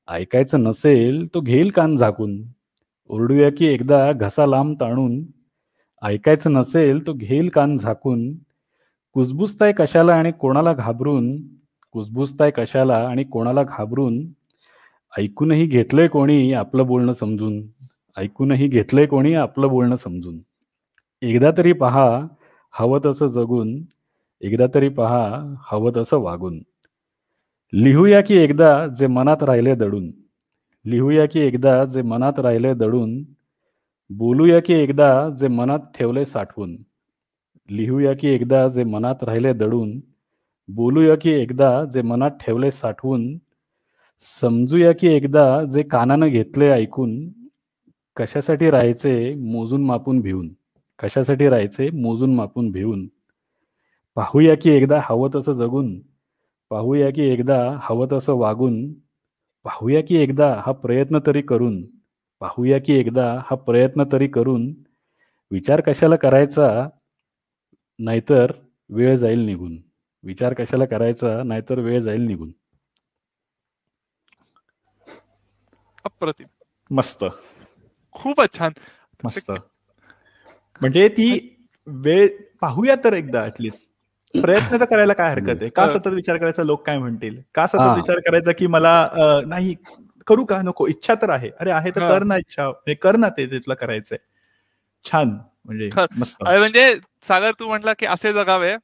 [0.10, 2.44] ऐकायचं नसेल तो घेईल कान झाकून.
[3.10, 5.24] ओरडूया की एकदा घसा लांब ताणून.
[6.04, 8.34] ऐकायचं नसेल तो घेईल कान झाकून.
[9.14, 11.38] कुजबुजताय कशाला आणि कोणाला घाबरून?
[11.92, 14.28] कुजबुजताय कशाला आणि कोणाला घाबरून?
[15.18, 17.64] ऐकूनही घेतलंय कोणी आपलं बोलणं समजून?
[18.18, 20.40] ऐकूनही घेतलंय कोणी आपलं बोलणं समजून?
[21.22, 22.28] एकदा तरी पहा
[22.80, 23.82] हवं तसं जगून
[24.42, 26.60] एकदा तरी पहा हवं तसं वागून.
[27.74, 30.14] लिहूया की एकदा जे मनात राहिले दडून.
[30.86, 33.24] लिहूया की एकदा जे मनात राहिले दडून.
[34.12, 36.78] बोलूया की एकदा जे मनात ठेवले साठवून.
[37.72, 40.00] लिहूया की एकदा जे मनात राहिले दडून.
[40.70, 43.38] बोलूया की एकदा जे मनात ठेवले साठवून.
[44.20, 47.30] समजूया की एकदा जे कानानं घेतले ऐकून.
[48.18, 50.50] कशासाठी राहायचे मोजून मापून भिवून
[51.00, 53.08] कशासाठी राहायचे मोजून मापून भिवून.
[54.18, 56.00] पाहूया की एकदा हवं तसं जगून
[56.70, 58.94] पाहूया की एकदा हवं तसं वागून
[59.66, 61.82] पाहूया की एकदा हा प्रयत्न तरी करून
[62.42, 64.74] पाहूया की एकदा हा प्रयत्न तरी करून
[65.52, 66.68] विचार कशाला करायचा
[68.00, 68.52] नाहीतर
[68.90, 69.78] वेळ जाईल निघून.
[70.24, 72.52] विचार कशाला करायचा नाहीतर वेळ जाईल निघून.
[76.06, 76.48] अप्रतिम.
[76.92, 77.24] मस्त.
[78.16, 78.74] खूपच छान.
[79.24, 79.52] मस्त.
[80.82, 81.28] म्हणजे ती
[81.88, 82.28] वेळ
[82.62, 83.90] पाहूया तर एकदा ऍटलिस्ट
[84.34, 85.70] प्रयत्न तर करायला काय हरकत आहे?
[85.70, 85.88] का.
[85.88, 86.64] सतत विचार करायचा?
[86.64, 87.42] लोक काय म्हणतील?
[87.56, 87.96] का सतत.
[87.96, 88.94] विचार करायचा की मला
[89.48, 89.76] नाही
[90.28, 90.62] करू का?
[90.62, 90.88] नको.
[90.88, 91.50] इच्छा तर आहे.
[91.60, 92.72] अरे आहे तर कर ना इच्छा.
[93.02, 94.18] कर ना ते तुला करायचंय.
[95.06, 95.38] छान.
[95.66, 96.44] म्हणजे मस्त.
[96.44, 96.96] म्हणजे
[97.28, 98.76] सागर तू म्हटला की असे जगावे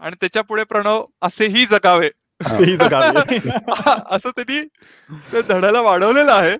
[0.00, 2.10] आणि त्याच्या पुढे प्रणव असेही जगावे.
[4.10, 4.60] असं त्यांनी
[5.32, 6.56] त्या धड्याला वाढवलेलं आहे.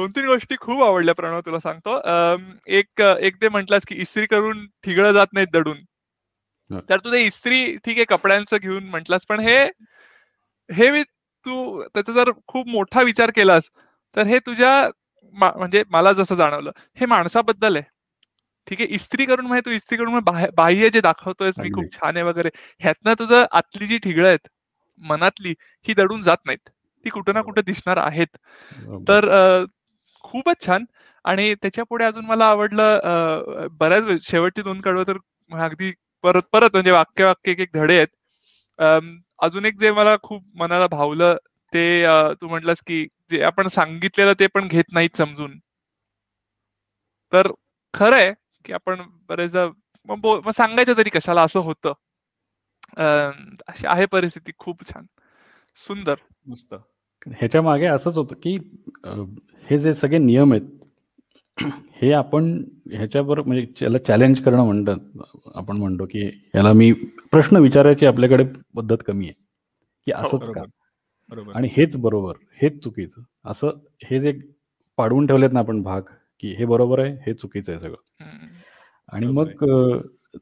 [0.00, 1.96] दोन तीन गोष्टी खूप आवडल्या प्रणव तुला सांगतो.
[2.68, 5.78] एक एक ते म्हटलास की इस्त्री करून ठिगळं जात नाहीत दडून.
[6.88, 9.56] तर तू ते इस्त्री ठीक आहे कपड्यांचं घेऊन म्हटलास पण हे
[10.70, 11.02] हे मी
[11.46, 13.68] तू त्याचा जर खूप मोठा विचार केलास
[14.16, 14.72] तर हे तुझ्या
[15.34, 17.84] म्हणजे मला जसं जाणवलं हे माणसाबद्दल आहे.
[18.66, 20.18] ठीक आहे इस्त्री करून म्हणजे तू इस्त्री करून
[20.56, 24.48] बाह्य जे दाखवतोय मी खूप छान आहे वगैरे ह्यातनं तुझं आतली जी ठिगळ आहेत
[25.02, 25.54] मनातली
[25.86, 26.70] ही दडून जात नाहीत.
[27.04, 28.36] ती कुठं ना कुठं दिसणार आहेत.
[29.08, 29.28] तर
[30.30, 30.84] खूपच छान.
[31.24, 35.16] आणि त्याच्या पुढे अजून मला आवडलं बऱ्याच शेवटची दोन कडवं तर
[35.52, 35.92] अगदी
[36.24, 38.08] परत परत म्हणजे वाक्य वाक्य एक एक धडे आहेत.
[39.38, 41.36] अजून एक जे मला खूप मनाला भावलं
[41.72, 41.84] ते
[42.40, 45.60] तू म्हटलंस की जे आपण सांगितलेलं ते पण घेत नाहीत समजून.
[47.32, 47.48] तर
[47.94, 48.32] खरंय
[48.64, 49.66] की आपण बरेचदा
[50.08, 51.92] मग सांगायचं तरी कशाला असं होतं.
[53.68, 54.52] अशी आहे परिस्थिती.
[54.58, 55.06] खूप छान.
[55.76, 56.14] सुंदर.
[56.46, 56.74] मस्त.
[57.26, 58.56] ह्याच्या मागे असंच होतं की
[59.66, 61.64] हे जे सगळे नियम आहेत
[62.02, 62.44] हे आपण
[62.90, 65.22] ह्याच्यावर म्हणजे याला चॅलेंज करणं म्हणतात
[65.56, 66.92] आपण म्हणतो की याला मी
[67.32, 68.44] प्रश्न विचारायची आपल्याकडे
[68.76, 69.32] पद्धत कमी आहे.
[70.06, 70.62] की हो, असंच का?
[71.54, 73.22] आणि हेच बरोबर हेच चुकीचं.
[73.44, 73.70] असं
[74.04, 74.32] हे जे
[74.98, 76.02] पाडवून ठेवलेत ना आपण भाग
[76.42, 78.26] की हे बरोबर आहे हे चुकीचं आहे सगळं.
[79.08, 79.52] आणि मग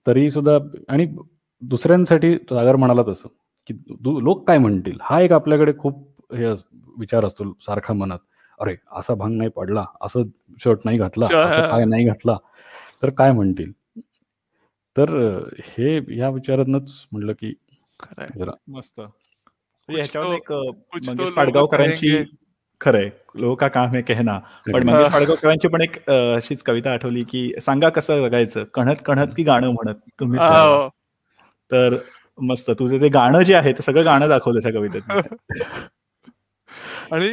[0.06, 0.58] तरी सुद्धा
[0.88, 1.06] आणि
[1.62, 3.28] दुसऱ्यांसाठी सागर म्हणाला तसं
[3.68, 3.74] की
[4.24, 4.96] लोक काय म्हणतील?
[5.00, 6.50] हा एक आपल्याकडे खूप हे
[6.98, 8.18] विचार असतो सारखा मनात.
[8.58, 10.22] अरे असा भांग नाही पडला असं
[10.60, 11.26] शर्ट नाही घातला
[11.70, 12.36] काय नाही घातला.
[13.02, 13.72] तर काय म्हणतील?
[14.96, 15.10] तर
[15.66, 17.52] हे या विचारातनच म्हटलं की
[18.38, 19.00] जरा मस्त.
[19.88, 22.22] ह्याच्यावर एक मंगेश पाडगावकरांची
[22.80, 23.08] खरंय.
[23.34, 24.38] लोक का काम आहे कहना.
[24.66, 28.64] पण मंगेश पाडगावकरांची पण एक अशीच कविता आठवली की सांगा कसं जगायचं.
[28.74, 29.94] कणत कणत की गाणं म्हणत.
[30.20, 30.38] तुम्ही
[31.70, 31.96] तर
[32.38, 32.70] मस्त.
[32.70, 35.02] तुझं ते गाणं जे आहे ते सगळं गाणं दाखवलं त्या कवितेत
[37.10, 37.30] आणि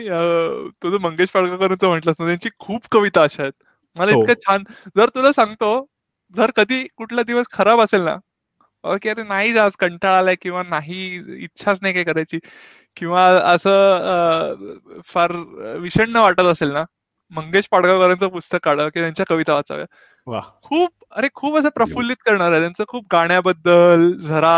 [0.84, 3.53] तुझं मंगेश पाडगावकर म्हटलं त्यांची खूप कविता अशा आहेत.
[3.95, 4.21] मला हो.
[4.21, 4.63] इतकं छान
[4.97, 5.69] जर तुला सांगतो
[6.36, 8.15] जर कधी कुठला दिवस खराब असेल ना
[9.01, 10.99] की अरे नाही आज कंटाळा आलाय किंवा नाही
[11.43, 12.39] इच्छाच नाही काय करायची
[12.97, 15.32] किंवा असं फार
[15.82, 16.84] विषण्ण वाटत असेल ना
[17.32, 19.86] मंगेश पाडगावकरांचं पुस्तक काढा की त्यांच्या कविता वाचाव्या.
[20.63, 22.61] खूप अरे खूप असं प्रफुल्लित करणार आहे.
[22.61, 24.55] त्यांचं खूप गाण्याबद्दल झरा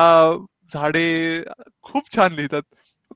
[0.72, 1.44] झाडे
[1.84, 2.64] खूप छान लिहितात.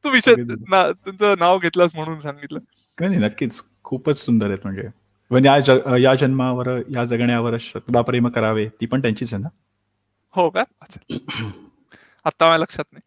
[0.04, 2.60] तू विषय तुमचं नाव घेतलंस म्हणून सांगितलं.
[2.99, 3.62] नाही नक्कीच.
[3.84, 4.88] खूपच सुंदर आहेत म्हणजे.
[5.32, 5.49] म्हणजे
[6.02, 9.49] या जन्मावर या जगण्यावर श्रद्धा प्रेम करावे ती पण त्यांचीच आहे ना?
[10.32, 10.64] हो का?
[10.82, 11.20] अच्छा.
[12.26, 13.02] आता माझ्या लक्षात नाही.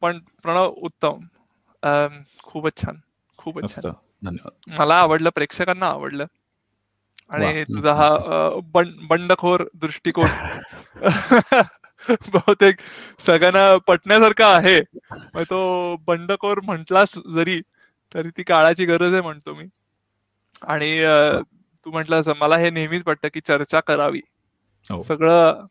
[0.00, 1.20] पण प्रणव उत्तम.
[2.42, 2.96] खूपच छान.
[3.36, 3.92] खूपच छान.
[4.24, 4.80] धन्यवाद.
[4.80, 6.26] मला आवडलं प्रेक्षकांना आवडलं.
[7.30, 8.10] आणि तुझा हा
[9.08, 10.28] बंडखोर दृष्टिकोन.
[12.32, 12.76] बहुतेक
[13.26, 14.80] सगळ्यांना पटण्यासारखा आहे.
[15.44, 17.60] तो बंडखोर म्हटलास जरी
[18.14, 19.64] तरी ती काळाची गरज आहे म्हणतो मी.
[20.62, 21.04] आणि
[21.84, 24.20] तू म्हटलास मला हे नेहमीच वाटतं की चर्चा करावी.
[24.90, 25.02] हो.
[25.02, 25.66] सगळं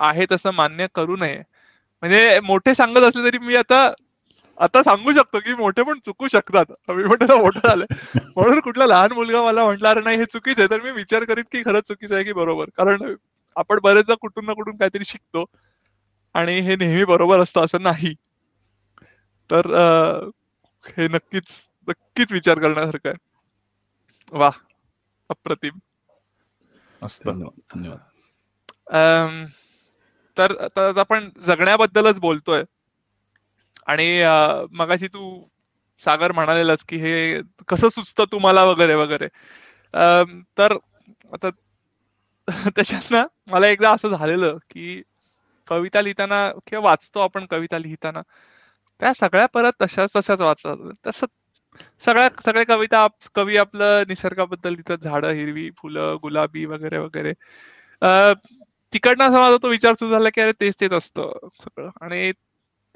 [0.00, 1.42] आहे तसं मान्य करू नये.
[2.02, 3.92] म्हणजे मोठे सांगत असले तरी मी आता
[4.60, 6.64] आता सांगू शकतो की मोठे पण चुकू शकतात.
[6.88, 7.84] मी म्हणतो मोठं झालं.
[8.16, 10.70] म्हणून कुठला लहान मुलगा मला म्हटला नाही हे चुकीचं आहे.
[10.70, 12.64] तर मी विचार करीत की खरंच चुकीचं आहे की बरोबर.
[12.76, 13.14] कारण
[13.56, 15.44] आपण बरेचदा कुठून ना कुठून काहीतरी शिकतो.
[16.36, 18.14] आणि हे नेहमी बरोबर असतं असं नाही.
[19.50, 19.66] तर
[20.84, 21.44] हे नक्कीच
[21.88, 23.28] नक्कीच विचार करण्यासारखं आहे.
[24.32, 24.50] वा
[25.28, 25.78] अप्रतिम.
[27.74, 27.98] धन्यवाद
[30.38, 32.64] तर आपण जगण्याबद्दलच बोलतोय.
[33.86, 34.22] आणि
[34.70, 35.44] मगाशी तू
[35.98, 39.28] सागर म्हणालेलास की हे कसं सुचतं तुम्हाला वगैरे वगैरे.
[40.58, 40.72] तर
[41.32, 41.50] आता
[42.76, 45.02] त्याच्यात ना मला एकदा असं झालेलं की
[45.68, 48.22] कविता लिहिताना किंवा वाचतो आपण कविता लिहिताना
[49.00, 50.76] त्या सगळ्या परत तशाच तशाच वाचतात.
[51.06, 51.24] तस
[52.04, 57.32] सगळ्या सगळ्या कविता कवी आपलं निसर्गाबद्दल लिहितात झाडं हिरवी फुलं गुलाबी वगैरे वगैरे.
[58.92, 61.90] तिकडनं असं माझा तो विचार सुरू झाला की अरे तेच तेच असतं सगळं.
[62.02, 62.32] आणि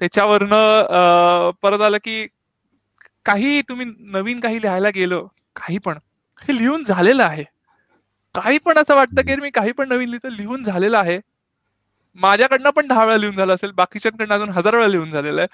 [0.01, 2.25] त्याच्यावरनं परत आलं की
[3.25, 5.21] काही तुम्ही नवीन काही लिहायला गेलो
[5.55, 5.97] काही पण
[6.41, 7.43] हे लिहून झालेलं आहे.
[8.35, 11.19] काही पण असं वाटतं की मी काही पण नवीन लिहितो लिहून झालेलं आहे.
[12.17, 15.47] माझ्याकडनं पण दहा वेळा लिहून झालं असेल बाकीच्यांकडनं अजून हजार वेळा लिहून झालेलं आहे.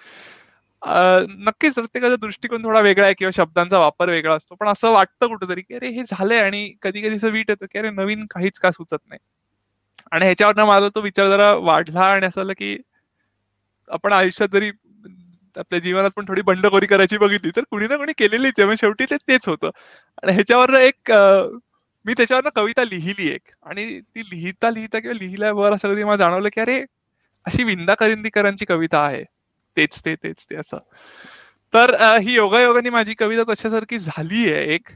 [1.45, 4.55] नक्कीच प्रत्येकाचा दृष्टिकोन थोडा वेगळा आहे किंवा शब्दांचा वापर वेगळा असतो.
[4.55, 7.79] पण असं वाटतं कुठेतरी की अरे हे झालंय आणि कधी कधी असं वीट येतं की
[7.79, 9.19] अरे नवीन काहीच का सुचत नाही.
[10.11, 12.77] आणि ह्याच्यावरनं माझा तो विचार जरा वाढला आणि असं की
[13.89, 14.71] आपण आयुष्यात जरी
[15.55, 18.75] आपल्या जीवनात पण थोडी बंडखोरी करायची बघितली तर कुणी ना कुणी केलेलीच आहे.
[18.77, 19.69] शेवटी ते तेच होतं.
[20.23, 21.11] आणि ह्याच्यावर एक
[22.07, 23.49] मी त्याच्यावर कविता लिहिली एक.
[23.63, 26.79] आणि ती लिहिता लिहिता किंवा लिहिल्यावर असं कधी मला जाणवलं की अरे
[27.45, 29.23] अशी विंदा करिंदीकरांची कविता आहे.
[29.77, 30.77] तेच ते तेच ते असं.
[31.73, 34.89] तर ही योगायोगाने माझी कविता तशासारखी झाली आहे एक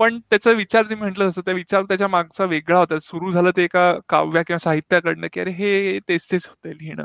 [0.00, 2.98] पण त्याचा विचार जे म्हटलं असतं त्या विचार त्याच्या मागचा वेगळा होता.
[3.00, 7.04] सुरू झालं ते एका काव्या किंवा साहित्याकडनं की अरे हे तेच तेच होते लिहिणं.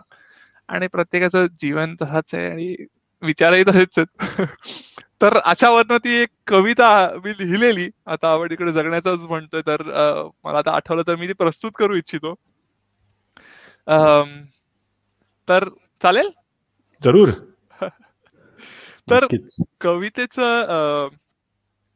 [0.69, 2.75] आणि प्रत्येकाचं जीवन तसाच आहे आणि
[3.23, 4.45] विचारही तसेच आहेत.
[5.21, 6.89] तर अशावरनं ती एक कविता
[7.23, 7.89] मी लिहिलेली.
[8.07, 9.81] आता आवड इकडे जगण्याचाच म्हणतोय तर
[10.43, 12.33] मला आता आठवलं तर मी ती प्रस्तुत करू इच्छितो.
[15.47, 15.69] तर
[16.01, 16.29] चालेल?
[17.01, 17.29] जरूर.
[19.07, 19.25] तर
[19.81, 21.09] कवितेचं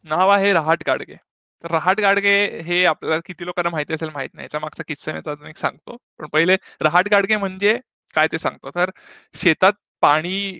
[0.06, 1.16] नाव आहे रहाट गाडगे.
[1.64, 4.46] तर रहाट गाडगे हे आपल्याला किती लोकांना माहिती असेल माहीत नाही.
[4.46, 5.98] याच्या मागचा किस्सा मी अजून एक सांगतो.
[6.20, 7.80] पण पहिले रहाट गाडगे म्हणजे
[8.14, 8.70] काय ते सांगतो.
[8.76, 8.90] तर
[9.36, 10.60] शेतात पाणी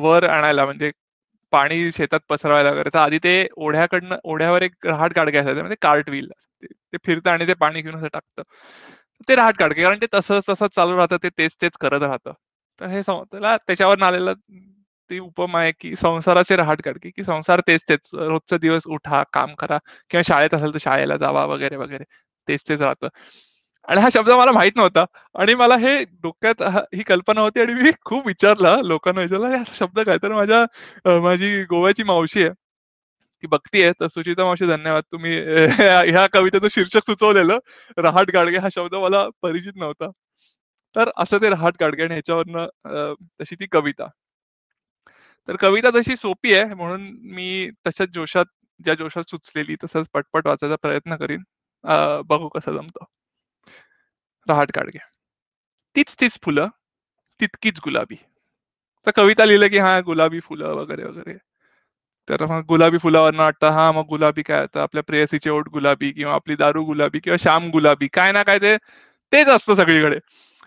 [0.00, 0.90] वर आणायला म्हणजे
[1.52, 2.90] पाणी शेतात पसरवायला वगैरे.
[2.90, 6.28] तर आधी ते ओढ्याकडनं ओढ्यावर एक रहाट गाडगे असायचं म्हणजे कार्ट व्हील.
[6.62, 8.42] ते फिरतं आणि ते पाणी घेऊन असं टाकतं.
[9.28, 12.32] ते रहाट गाडगे कारण ते तसंच तसंच चालू राहतं ते तेच तेच करत राहतं.
[12.80, 14.34] तर हे त्याला त्याच्यावर आलेलं
[15.10, 18.10] ती उपमा आहे की संसाराचे रहाट काढके की संसार तेच तेच.
[18.14, 19.78] रोजचा दिवस उठा काम करा.
[20.10, 22.04] किंवा शाळेत असेल तर शाळेला जावा वगैरे वगैरे.
[22.48, 23.08] तेच तेच राहतं.
[23.88, 25.04] आणि हा शब्द मला माहीत नव्हता.
[25.34, 26.62] आणि मला हे डोक्यात
[26.94, 30.18] ही कल्पना होती आणि मी खूप विचारला लोकांना विचारलं हा शब्द काय?
[30.22, 30.64] तर माझ्या
[31.20, 32.50] माझी गोव्याची मावशी आहे.
[33.42, 35.02] ती बघतीये तर सुचिता मावशी धन्यवाद.
[35.12, 35.32] तुम्ही
[36.10, 37.58] ह्या कवितेचं शीर्षक सुचवलेलं.
[37.98, 40.10] रहाट गाडगे हा शब्द मला परिचित नव्हता.
[40.96, 44.08] तर असं ते रहाट गाडगे आणि ह्याच्यावरनं तशी ती कविता.
[45.48, 46.74] तर कविता तशी सोपी आहे.
[46.74, 47.02] म्हणून
[47.34, 48.46] मी तशाच जोशात
[48.80, 51.42] ज्या जोशात सुचलेली तसंच पटपट वाचायचा प्रयत्न करीन.
[52.26, 53.04] बघू कसं जमतं.
[54.48, 54.98] रहाट काढगे
[55.96, 56.68] तीच तीच फुलं
[57.40, 58.16] तितकीच गुलाबी.
[59.06, 61.36] तर कविता लिहिलं की हा गुलाबी फुलं वगैरे वगैरे.
[62.28, 66.34] तर मग गुलाबी फुलावर वाटतं हा मग गुलाबी काय आता आपल्या प्रेयसीचे ओट गुलाबी किंवा
[66.34, 68.08] आपली दारू गुलाबी किंवा श्याम गुलाबी.
[68.08, 68.76] काय ना काय ते
[69.32, 70.18] तेच असतं सगळीकडे.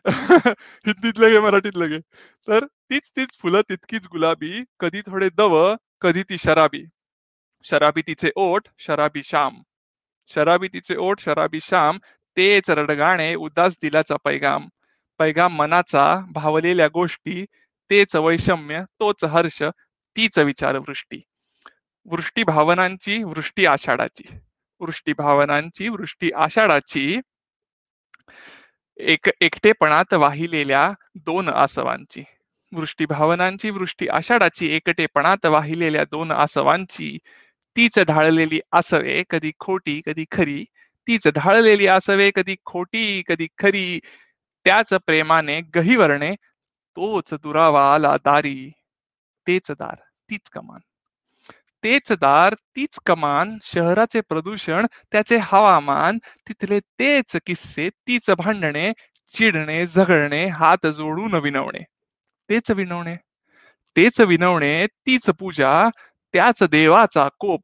[0.87, 1.99] हिंदीत लगे मराठीत लगे.
[2.47, 5.57] तर तीच तीच फुलं तितकीच गुलाबी कधी थोडे दव
[6.01, 6.83] कधी ती शराबी.
[7.65, 9.61] शराबी तिचे ओठ शराबी श्याम.
[10.29, 11.97] शराबी तिचे ओठ शराबी श्याम
[12.37, 14.67] तेच रडगाणे उदास दिलाचा पैगाम
[15.19, 17.45] पैगाम मनाचा भावलेल्या गोष्टी
[17.89, 19.61] तेच वैषम्य तोच हर्ष
[20.15, 21.21] तीच विचारवृष्टी.
[22.05, 24.23] वृष्टी भावनांची वृष्टी आषाढाची.
[24.81, 27.19] वृष्टी भावनांची वृष्टी आषाढाची
[28.97, 32.23] एक एकटेपणात वाहिलेल्या दोन आसवांची.
[32.71, 37.17] वृष्टी भावनांची वृष्टी आषाढाची एकटेपणात वाहिलेल्या दोन आसवांची
[37.75, 40.63] तीच ढाळलेली आसवे कधी खोटी कधी खरी
[41.07, 43.99] तीच ढाळलेली असावे कधी खोटी कधी खरी
[44.65, 46.33] त्याच प्रेमाने गहिवरणे
[46.97, 48.71] तोच दुरावा आला दारी.
[49.47, 49.95] तेच दार
[50.29, 50.79] तीच कमान.
[51.83, 58.91] तेच दार तीच कमान शहराचे प्रदूषण त्याचे हवामान तिथले तेच किस्से तीच भांडणे
[59.33, 61.83] चिडणे झगडणे हात जोडून विनवणे.
[62.49, 63.15] तेच विनवणे.
[63.95, 65.89] तेच विनवणे तीच पूजा
[66.33, 67.61] त्याच देवाचा कोप.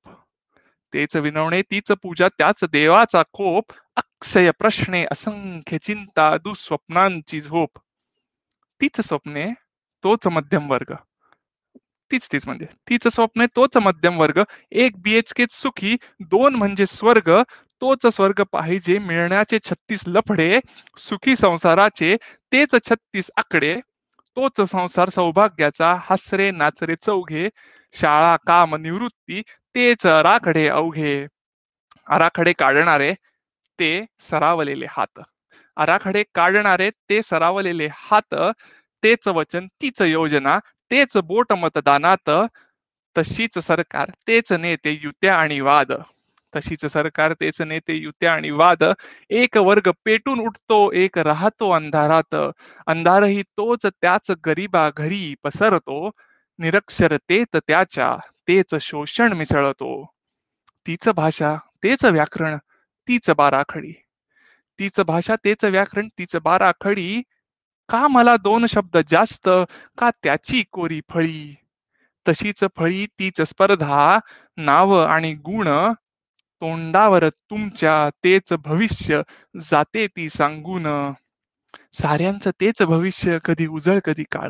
[0.96, 7.80] तेच विनवणे तीच पूजा त्याच देवाचा कोप अक्षय प्रश्ने असंख्य चिंता दुःस्वप्नांची झोप.
[8.82, 9.46] तीच स्वप्ने
[10.04, 10.93] तोच मध्यम वर्ग.
[12.12, 14.41] तीच तीच म्हणजे तीच स्वप्न तोच मध्यम वर्ग
[14.72, 17.32] एक बीएचके सुखी दोन म्हणजे स्वर्ग
[17.82, 20.60] तोच स्वर्ग पाहिजे मिळण्याचे छत्तीस लफडे
[20.98, 22.16] सुखी संसाराचे
[22.52, 23.76] तेच छत्तीस आकडे.
[24.38, 27.49] तोच संसार सौभाग्याचा हसरे नाचरे चौघे
[27.93, 29.41] शाळा काम निवृत्ती
[29.75, 31.15] तेच राखडे अवघे.
[32.07, 33.13] आराखडे काढणारे
[33.79, 35.19] ते सरावलेले हात.
[35.77, 38.36] आराखडे काढणारे ते सरावलेले हात
[39.03, 40.57] तेच वचन तीच योजना
[40.91, 42.29] तेच बोट मतदानात
[43.15, 45.91] तशीच सरकार तेच नेते युत्या आणि वाद.
[46.56, 48.84] तशीच सरकार तेच नेते युत्या आणि वाद
[49.30, 52.36] एक वर्ग पेटून उठतो एक राहतो अंधारात.
[52.88, 56.10] अंधारही तोच त्याच गरीबा घरी पसरतो.
[56.60, 58.16] निरक्षरतेत त्याच्या
[58.47, 60.06] तेच शोषण मिसळतो.
[60.88, 62.58] तीच भाषा तेच व्याकरण
[63.08, 63.93] तीच बाराखडी.
[64.80, 67.22] तीच भाषा तेच व्याकरण तीच बाराखडी.
[67.89, 69.49] का मला दोन शब्द जास्त
[69.97, 71.56] का त्याची कोरी फळी
[72.28, 74.18] तशीच फळी तीच स्पर्धा
[74.58, 75.68] नाव आणि गुण
[76.62, 79.22] तोंडावर तुमच्या तेच भविष्य
[79.62, 81.12] जाते ती सांगून.
[81.93, 84.49] साऱ्यांचं तेच भविष्य कधी उजळ कधी काळ.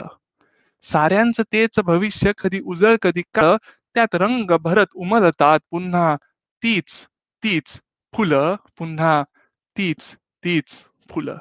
[0.82, 3.56] साऱ्यांचं तेच भविष्य कधी उजळ कधी काळ.
[3.94, 6.16] त्यात रंग भरत उमलतात पुन्हा
[6.64, 7.08] तीच
[7.44, 7.82] तीच
[8.14, 9.24] फुलं पुन्हा
[9.78, 11.38] तीच तीच फुलं.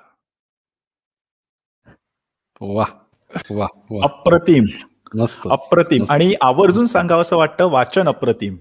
[2.61, 2.85] वा
[4.03, 4.65] अप्रतिम.
[5.51, 6.05] अप्रतिम.
[6.11, 8.57] आणि आवर्जून सांगावं असं वाटतं वाचन अप्रतिम.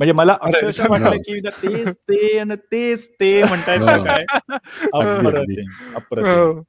[0.00, 4.24] म्हणजे मला अक्षरशः वाटलं की तेच ते आणि तेच ते म्हणतायत काय?
[4.92, 6.60] अप्रतिम अप्रतिम.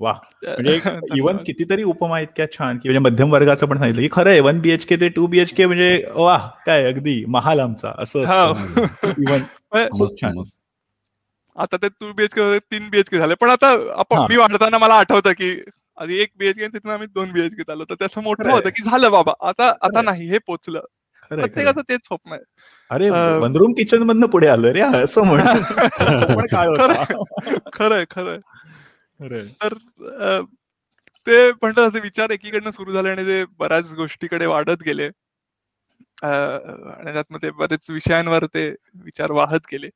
[0.00, 0.12] वा.
[0.44, 0.80] म्हणजे
[1.16, 4.60] इव्हन कितीतरी उपमा इतक्या छान की म्हणजे मध्यम वर्गाचं पण सांगितलं की खरं आहे वन
[4.60, 8.22] बीएचके ते टू बीएचके म्हणजे वा काय अगदी महाल आमचा असं
[9.18, 9.42] इव्हन
[9.88, 10.42] खूप छान.
[11.56, 13.34] आता ते टू बीएचके तीन बीएचके झाले.
[13.34, 15.50] पण आता आपण मी वाढताना मला आठवतं की
[15.98, 19.32] आधी एक बीएचके तिथून आम्ही दोन बीएचके आलो तर त्याचं मोठं होतं की झालं बाबा.
[19.40, 20.80] आता आता नाही हे पोचलं.
[21.28, 22.40] प्रत्येकाचं तेच स्वप्न आहे.
[22.90, 25.40] अरे वनरूम किचन मधनं पुढे आलं रे असं म्हण.
[27.72, 28.38] खरंय खरंय
[29.62, 29.74] तर
[31.26, 35.10] ते म्हणतात विचार एकीकडनं सुरू झाले आणि ते बऱ्याच गोष्टीकडे वाढत गेले.
[36.22, 39.88] आणि त्यात मग ते बरेच विषयांवर ते विचार वाहत गेले.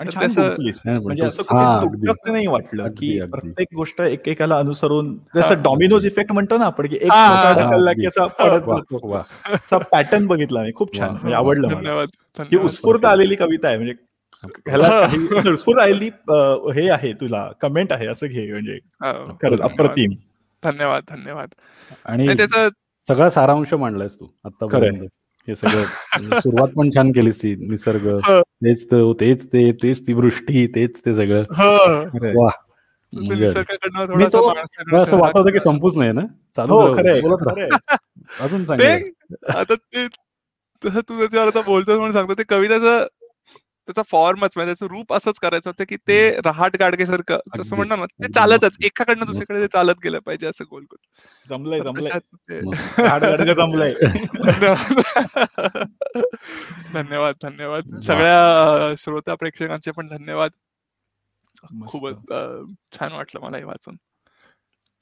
[0.00, 6.86] म्हणजे असं नाही वाटलं की प्रत्येक गोष्ट एकेकाला अनुसरून जसं डॉमिनोज इफेक्ट म्हणतो ना आपण
[6.86, 7.10] की एक
[7.58, 10.72] ढकलला की असा पडत पॅटर्न बघितला मी.
[10.74, 11.10] खूप छान.
[11.10, 13.76] म्हणजे आवडलं धन्यवाद ही उत्स्फूर्त आलेली कविता आहे.
[13.76, 13.92] म्हणजे
[14.68, 14.88] ह्याला
[15.40, 16.10] उत्स्फूर्त आलेली
[16.74, 17.48] हे आहे तुला.
[17.60, 18.50] कमेंट आहे असं घे.
[18.52, 18.78] म्हणजे
[19.42, 20.12] खरंच अप्रतिम.
[20.62, 21.48] धन्यवाद धन्यवाद.
[22.04, 22.68] आणि त्याचा
[23.08, 24.66] सगळा सारांश मांडलायस तू आता
[25.48, 28.08] हे सगळं सुरुवात पण छान केलीस ती निसर्ग.
[28.64, 28.84] तेच
[29.20, 31.42] तेच ते तेच ती वृष्टी तेच ते सगळं.
[32.34, 32.50] वा
[34.98, 36.20] असं वाटत होतं की संपूच नाही ना?
[36.56, 36.78] चालू
[38.40, 38.64] अजून
[39.48, 40.06] आता ते
[40.82, 43.06] तसं तू आता बोलतोस म्हणून सांगतो ते कविताचं
[43.88, 48.06] त्याचा फॉर्मच म्हणजे त्याचं रूप असंच करायचं होतं की ते रहाट गाडगेसारखं जसं म्हणणं ना
[48.06, 48.76] ते चालतच.
[48.80, 50.96] एकाकडनं दुसरीकडे ते चालत गेलं पाहिजे असं गोल गोल.
[51.48, 52.10] जमलंय जमलंय.
[53.54, 53.94] जमलंय.
[56.92, 57.34] धन्यवाद.
[57.42, 60.50] धन्यवाद सगळ्या श्रोता प्रेक्षकांचे पण धन्यवाद.
[61.86, 62.16] खूपच
[62.92, 63.96] छान वाटलं मला हे वाचून.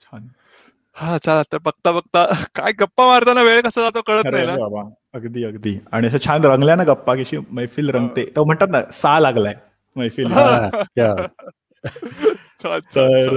[0.01, 0.27] छान.
[0.97, 2.25] हा चाल तर बघता बघता.
[2.55, 4.83] काय गप्पा मारताना वेळ कसा जातो कळत नाही ना?
[5.15, 5.79] अगदी अगदी.
[5.93, 8.25] आणि असं छान रंगल्या ना गप्पा कशी मैफिल रंगते.
[8.37, 9.55] तर म्हणतात ना सा लागलाय.
[9.97, 10.33] मैफिल
[12.95, 13.37] तर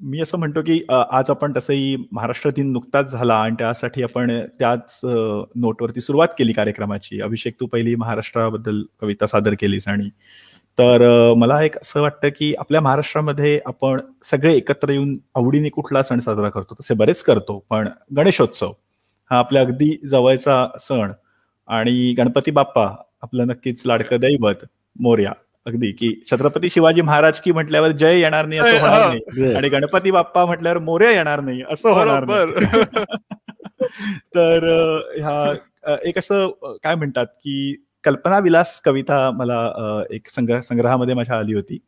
[0.00, 5.00] मी असं म्हणतो की आज आपण तसंही महाराष्ट्र दिन नुकताच झाला आणि त्यासाठी आपण त्याच
[5.04, 7.20] नोटवरती सुरुवात केली कार्यक्रमाची.
[7.20, 10.08] अभिषेक तू पहिली महाराष्ट्राबद्दल कविता सादर केलीस आणि
[10.78, 16.20] तर मला एक असं वाटतं की आपल्या महाराष्ट्रामध्ये आपण सगळे एकत्र येऊन आवडीने कुठला सण
[16.20, 18.72] साजरा करतो तसे बरेच करतो पण गणेशोत्सव
[19.30, 21.12] हा आपल्या अगदी जवळचा सण.
[21.68, 22.86] आणि गणपती बाप्पा
[23.22, 24.64] आपलं नक्कीच लाडकं दैवत
[24.96, 25.32] मोर्या
[25.66, 29.54] अगदी की छत्रपती शिवाजी महाराज की म्हटल्यावर जय येणार नाही असं होणार नाही.
[29.54, 32.24] आणि गणपती बाप्पा म्हटल्यावर मोर्या येणार नाही असं होणार
[34.34, 34.64] तर
[35.16, 37.74] ह्या एक असं काय म्हणतात की
[38.04, 39.58] कल्पना विलास कविता मला
[40.14, 41.78] एक संग्रहामध्ये माझ्या आली होती.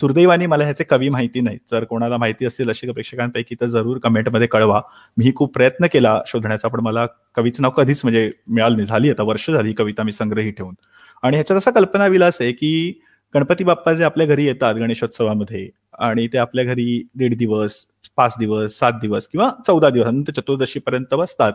[0.00, 4.46] दुर्दैवाने मला ह्याचे कवी माहिती नाही जर कोणाला माहिती असेल अशी प्रेक्षकांपैकी तर जरूर कमेंटमध्ये
[4.46, 4.80] कळवा.
[5.18, 7.06] मी खूप प्रयत्न केला शोधण्याचा पण मला
[7.36, 8.86] कवीचं नाव कधीच म्हणजे मिळालं नाही.
[8.86, 10.74] झाली आता वर्ष झाली कविता मी संग्रही ठेवून.
[11.22, 13.00] आणि ह्याच्यात असा कल्पना विलास आहे की
[13.34, 17.76] गणपती बाप्पा जे आपल्या घरी येतात गणेशोत्सवामध्ये आणि ते आपल्या घरी दीड दिवस
[18.16, 21.52] पाच दिवस सात दिवस किंवा चौदा दिवस नंतर चतुर्दशी पर्यंत बसतात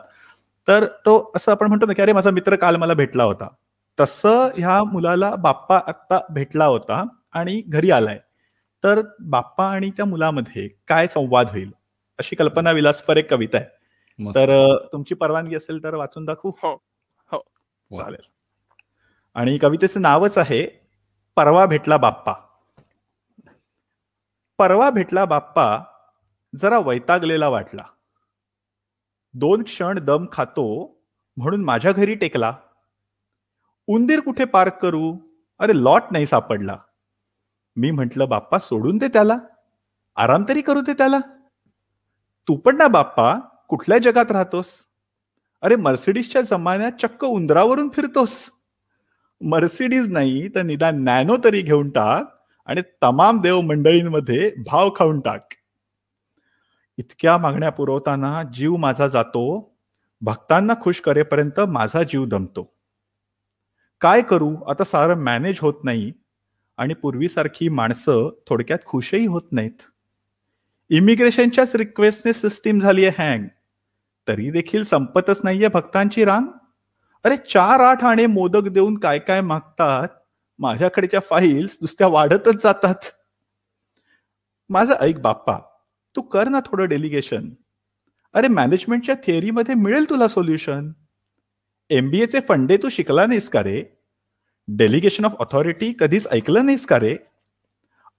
[0.67, 3.47] तर तो असं आपण म्हणतो ना की अरे माझा मित्र काल मला भेटला होता.
[3.99, 8.19] तसं ह्या मुलाला बाप्पा आत्ता भेटला होता आणि घरी आलाय.
[8.83, 11.71] तर बाप्पा आणि त्या मुलामध्ये काय संवाद होईल?
[12.19, 13.65] अशी कल्पना विलासपर एक कविता आहे.
[14.35, 16.51] तर तुमची परवानगी असेल तर वाचून दाखवू?
[16.63, 16.73] हो
[17.31, 17.39] हो.
[17.97, 18.29] चालेल.
[19.35, 20.89] आणि कवितेचं नावच आहे
[21.35, 22.33] परवा भेटला बाप्पा.
[24.57, 25.79] परवा भेटला बाप्पा
[26.55, 27.83] जरा वैतागलेला वाटला.
[29.33, 30.97] दोन क्षण दम खातो
[31.37, 32.53] म्हणून माझ्या घरी टेकला.
[33.87, 35.17] उंदीर कुठे पार्क करू?
[35.59, 36.77] अरे लॉट नाही सापडला.
[37.75, 39.37] मी म्हंटल बाप्पा सोडून दे त्याला.
[40.15, 41.19] आराम तरी करू दे त्याला.
[42.47, 44.69] तू पण ना बाप्पा कुठल्या जगात राहतोस?
[45.61, 48.51] अरे मर्सिडीजच्या जमान्यात चक्क उंदरावरून फिरतोस.
[49.41, 55.47] मर्सिडीज नाही तर निदान नॅनो तरी घेऊन टाक आणि तमाम देव मंडळींमध्ये भाव खाऊन टाक.
[56.97, 59.43] इतक्या मागण्या पुरवताना जीव माझा जातो
[60.21, 62.67] भक्तांना खुश करेपर्यंत माझा जीव दमतो.
[64.01, 64.55] काय करू?
[64.67, 66.11] आता सारं मॅनेज होत नाही
[66.77, 69.81] आणि पूर्वीसारखी माणसं थोडक्यात खुशही होत नाहीत.
[70.89, 73.47] इमिग्रेशनच्याच रिक्वेस्टने सिस्टीम झाली आहे हँग
[74.27, 76.47] तरी देखील संपतच नाहीये भक्तांची रांग?
[77.25, 80.07] अरे चार आठ आणे मोदक देऊन काय काय मागतात
[80.59, 83.11] माझ्याकडेच्या फाईल्स नुसत्या वाढतच जातात.
[84.69, 85.57] माझं ऐक बाप्पा
[86.15, 87.49] तू कर ना थोडं डेलिगेशन
[88.33, 90.91] अरे मॅनेजमेंटच्या थिअरीमध्ये मिळेल तुला सोल्युशन
[91.89, 93.83] एमबीएचे फंडे तू शिकला नाहीस का रे?
[94.67, 97.17] डेलिगेशन ऑफ ऑथॉरिटी कधीच ऐकलं नाहीस का रे?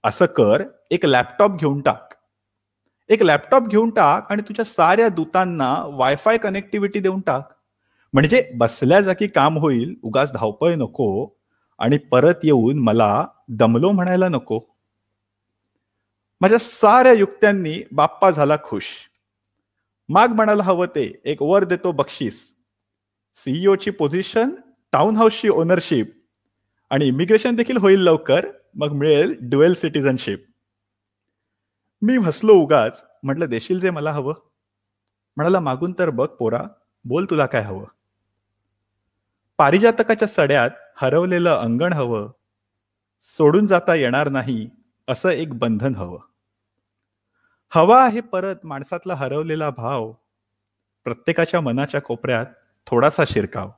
[0.03, 2.13] असं कर एक लॅपटॉप घेऊन टाक.
[3.09, 7.53] एक लॅपटॉप घेऊन टाक आणि तुझ्या साऱ्या दूतांना वायफाय कनेक्टिव्हिटी देऊन टाक.
[8.13, 11.29] म्हणजे बसल्या जागी काम होईल उगाच धावपळ नको
[11.79, 14.72] आणि परत येऊन मला दमलो म्हणायला नको.
[16.43, 18.85] माझ्या साऱ्या युक्त्यांनी बाप्पा झाला खुश.
[20.09, 22.53] माग म्हणायला हवं ते एक वर देतो बक्षीस.
[23.35, 24.49] सीईओची पोझिशन
[24.91, 26.11] टाउन हाऊसची ओनरशिप
[26.89, 30.45] आणि इमिग्रेशन देखील होईल लवकर मग मिळेल ड्युएल सिटीजनशिप
[32.01, 34.33] मी हसलो उगाच म्हटलं देशील जे मला हवं?
[35.35, 36.63] म्हणाला मागून तर बघ पोरा
[37.05, 37.85] बोल तुला काय हवं.
[39.57, 42.31] पारिजातकाच्या सड्यात हरवलेलं अंगण हवं.
[43.21, 44.69] सोडून जाता येणार नाही
[45.07, 46.32] असं एक बंधन हवं.
[47.75, 50.11] हवा आहे परत माणसातला हरवलेला भाव.
[51.03, 52.45] प्रत्येकाच्या मनाच्या कोपऱ्यात
[52.87, 53.71] थोडासा शिरकाव.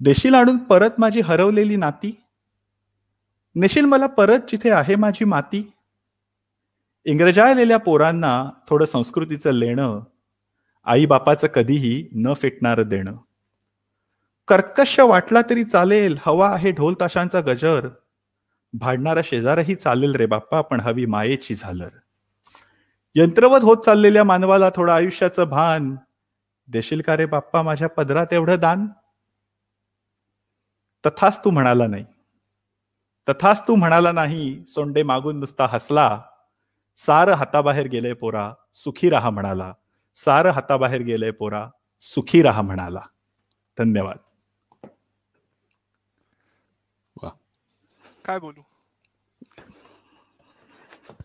[0.00, 2.20] देशील आणून परत माझी हरवलेली नाती?
[3.54, 5.72] नेशील मला परत जिथे आहे माझी माती?
[7.04, 10.00] इंग्रजाळलेल्या पोरांना थोडं संस्कृतीचं लेणं
[10.84, 13.12] आई बापाचं कधीही न फेटणारं देणं.
[14.48, 17.88] कर्कश वाटला तरी चालेल हवा आहे ढोल ताशांचा गजर.
[18.72, 21.88] भाडणारा शेजारही चालेल रे बाप्पा पण हवी मायेची झालर.
[23.14, 25.96] यंत्रवत होत चाललेल्या मानवाला थोडं आयुष्याचं भान.
[26.68, 28.86] देशील का रे बाप्पा माझ्या पदरात एवढं दान?
[31.06, 32.04] तथाच तू म्हणाला नाही.
[33.28, 36.22] तथाच तू म्हणाला नाही सोंडे मागून नुसता हसला.
[36.96, 39.72] सार हाताबाहेर गेले पोरा सुखी राहा म्हणाला.
[40.16, 41.68] सार हाताबाहेर गेले पोरा
[42.00, 43.00] सुखी राहा म्हणाला.
[43.78, 44.16] धन्यवाद.
[48.24, 48.60] काय बोलू?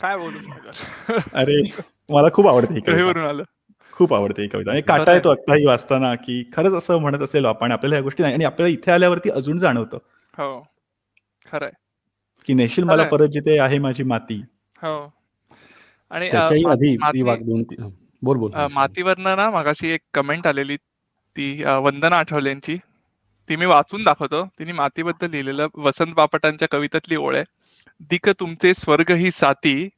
[0.05, 0.39] काय बोलू?
[1.33, 1.61] अरे
[2.09, 3.29] मला खूप आवडते ही कविता.
[3.29, 3.43] आलं.
[3.91, 4.71] खूप आवडते ही कविता.
[4.71, 8.33] आणि काटा येतो आत्ताही वाचताना की खरंच असं म्हणत असेल आपण आपल्याला या गोष्टी नाही.
[8.33, 9.97] आणि आपल्याला इथे आल्यावरती अजून जाणवतं.
[10.37, 10.67] हो.
[11.51, 11.71] खरंय.
[12.47, 14.41] की नेशील मला परत जिथे आहे माझी माती.
[14.77, 15.13] हो.
[16.11, 16.29] आणि
[18.21, 18.51] बोल बोल.
[18.71, 20.77] मातीवरनं ना मागाशी एक कमेंट आलेली.
[21.35, 22.77] ती वंदना आठवल्यांची
[23.49, 24.45] ती मी वाचून दाखवतो.
[24.59, 27.43] तिने मातीबद्दल लिहिलेलं वसंत बापटांच्या कवितेतली ओळ आहे.
[28.09, 29.89] दिक तुमचे स्वर्ग ही साती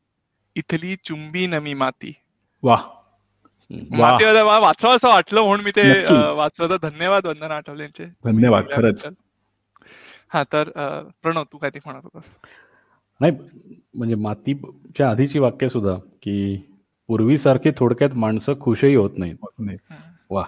[0.58, 2.14] इथली चुंबी नमी माती.
[2.64, 2.76] वा.
[3.92, 5.90] माती वाचवा असं वाटलं म्हणून मी ते
[6.36, 9.08] वाचवत धन्यवाद वंदना आठवलेंचे धन्यवाद खरंच.
[10.30, 10.70] हा तर
[11.22, 12.34] प्रणव तू काय ते म्हणत होतास?
[13.22, 13.32] नाही
[13.98, 16.56] म्हणजे मातीच्या आधीची वाक्य सुद्धा की
[17.10, 19.80] पूर्वीसारखी थोडक्यात माणसं खुशही होत नाहीत.
[20.30, 20.44] वा.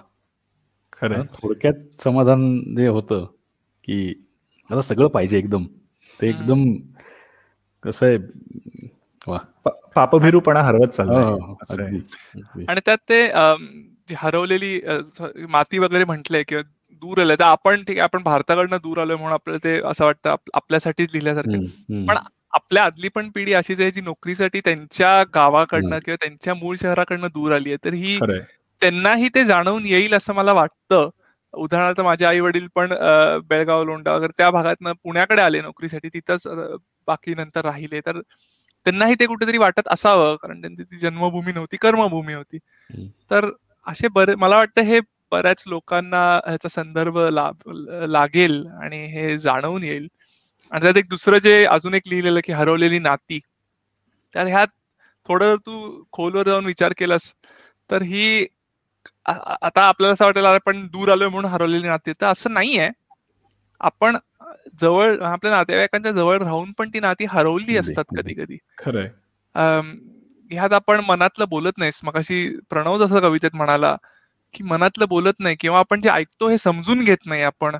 [0.92, 3.24] खरं थोडक्यात समाधान जे होतं
[3.84, 4.08] की
[4.70, 5.64] आता सगळं पाहिजे एकदम.
[6.20, 6.64] ते एकदम
[7.84, 8.99] कसं आहे वा
[9.94, 13.24] पापभिरूपणा हरवत चालला हो, हो, आणि त्यात ते
[14.14, 14.80] हरवलेली
[15.48, 16.62] माती वगैरे म्हटलंय किंवा
[17.02, 20.34] दूर आलंय तर आपण ठीक आहे आपण भारताकडनं दूर आलोय म्हणून आपल्याला ते असं वाटतं
[20.54, 22.04] आपल्यासाठीच लिहिल्यासारखं.
[22.06, 22.16] पण
[22.52, 27.52] आपल्या आदली पण पिढी अशीच आहे जी नोकरीसाठी त्यांच्या गावाकडनं किंवा त्यांच्या मूळ शहराकडनं दूर
[27.52, 28.18] आली आहे तर ही
[28.82, 31.08] त्यांनाही ते जाणवून येईल असं मला वाटतं.
[31.54, 32.92] उदाहरणार्थ माझे आई वडील पण
[33.48, 36.46] बेळगाव लोंढा वगैरे त्या भागातनं पुण्याकडे आले नोकरीसाठी तिथंच
[37.08, 38.00] बाकी नंतर राहिले.
[38.00, 38.20] तर
[38.86, 42.58] त्यांनाही ते कुठेतरी वाटत असावं कारण त्यांची ती जन्मभूमी नव्हती कर्मभूमी होती.
[43.30, 43.50] तर
[43.86, 45.00] असे बरे मला वाटतं हे
[45.32, 47.18] बऱ्याच लोकांना ह्याचा संदर्भ
[48.08, 50.08] लागेल आणि हे जाणवून येईल.
[50.72, 53.38] आणि त्यात एक दुसरं जे अजून एक लिहिलेलं की हरवलेली नाती
[54.34, 54.68] तर ह्यात
[55.28, 57.32] थोडं तू खोलवर जाऊन विचार केलास
[57.90, 58.46] तर ही
[59.26, 62.88] आता आपल्याला असं वाटेल आपण दूर आलोय म्हणून हरवलेली नाती तर असं नाहीये.
[63.80, 64.16] आपण
[64.80, 69.08] जवळ आपल्या नातेवाईकांच्या जवळ राहून पण ती नाती हरवली असतात कधी कधी खरंय.
[70.50, 72.00] ह्यात आपण मनातलं बोलत नाहीस.
[72.04, 73.96] मग अशी प्रणव जसं कवितेत म्हणाला
[74.54, 77.76] की मनातलं बोलत नाही किंवा आपण जे ऐकतो हे समजून घेत नाही आपण.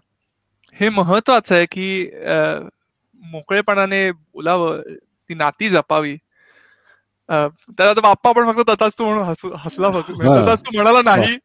[0.76, 2.10] हे महत्वाचं आहे की
[3.22, 4.80] मोकळेपणाने बोलावं
[5.30, 6.16] ती नाती जपावी.
[7.30, 11.36] त्याचा बाप्पा पण फक्त तथाच तू म्हणून हसला फक्त तथाच तू म्हणाला नाही.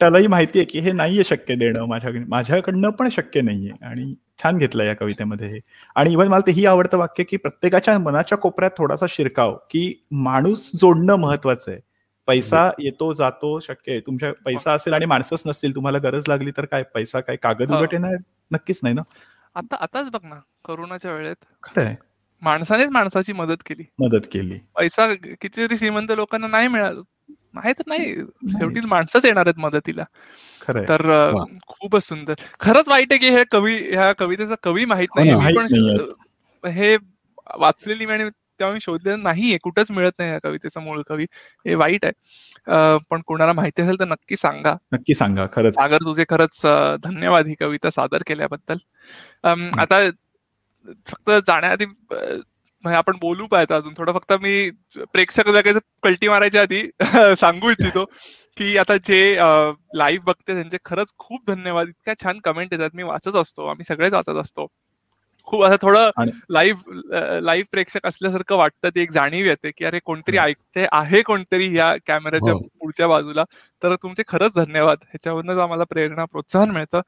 [0.00, 3.72] त्यालाही माहितीये की हे नाहीये शक्य देणं माझ्याकडे माझ्याकडनं पण शक्य नाहीये.
[3.82, 5.58] आणि छान घेतलं या कवितेमध्ये हे.
[5.96, 9.92] आणि इव्हन मला तेही आवडतं वाक्य की प्रत्येकाच्या मनाच्या कोपऱ्यात थोडासा शिरकाव की
[10.24, 11.80] माणूस जोडणं महत्वाचं आहे.
[12.28, 14.00] पैसा येतो जातो शक्य आहे.
[14.00, 16.82] तुमच्या पैसा असेल आणि माणसंच नसतील तुम्हाला गरज लागली तर काय?
[16.94, 18.16] पैसा काय कागद उलट येणार?
[18.50, 19.02] नक्कीच नाही ना?
[19.56, 21.36] आता आताच बघ ना करोनाच्या वेळेत.
[21.62, 21.94] खरंय
[22.42, 23.84] माणसानेच माणसाची मदत केली.
[24.00, 24.58] मदत केली.
[24.76, 27.02] पैसा कितीतरी श्रीमंत लोकांना नाही मिळालं.
[27.54, 28.14] नाही तर नाही.
[28.50, 30.04] शेवटी माणसंच येणार आहेत मदतीला.
[30.88, 31.32] तर
[31.66, 32.34] खूपच सुंदर.
[32.60, 35.32] खरंच वाईट आहे की हे कवी ह्या कवितेचा कवी माहीत नाही.
[35.32, 35.40] हो
[36.62, 36.96] पण हे
[37.58, 38.28] वाचलेली आणि
[38.60, 39.58] तेव्हा मी शोधलेलं नाहीये.
[39.62, 41.26] कुठंच मिळत नाही या कवितेचा मूळ कवी.
[41.66, 42.98] हे वाईट आहे.
[43.10, 44.74] पण कोणाला माहिती असेल तर नक्की सांगा.
[44.92, 45.46] नक्की सांगा.
[45.52, 45.74] खरंच.
[45.74, 46.60] सागर तुझे खरंच
[47.02, 48.76] धन्यवाद ही कविता सादर केल्याबद्दल.
[49.78, 50.08] आता
[51.08, 51.84] फक्त जाण्याआधी
[52.84, 53.94] आपण बोलू पाहिजे अजून.
[53.98, 56.82] थोडं फक्त मी प्रेक्षक जगायचं कल्टी मारायच्या आधी
[57.40, 58.04] सांगू इच्छितो
[58.56, 59.20] की आता जे
[59.94, 61.88] लाईव्ह बघते त्यांचे खरंच खूप धन्यवाद.
[61.88, 62.90] इतक्या छान कमेंट येतात.
[62.94, 63.66] मी वाचत असतो.
[63.66, 64.66] आम्ही सगळेच वाचत असतो.
[65.48, 66.10] खूप असं थोडं
[66.50, 68.88] लाईव्ह लाईव्ह प्रेक्षक असल्यासारखं वाटतं.
[68.88, 72.58] ती एक जाणीव येते की अरे कोणतरी ऐकते आहे कोणतरी या कॅमेऱ्याच्या हो.
[72.80, 73.44] पुढच्या बाजूला.
[73.82, 74.98] तर तुमचे खरंच धन्यवाद.
[75.02, 77.00] ह्याच्यावरूनच आम्हाला प्रेरणा प्रोत्साहन मिळतं.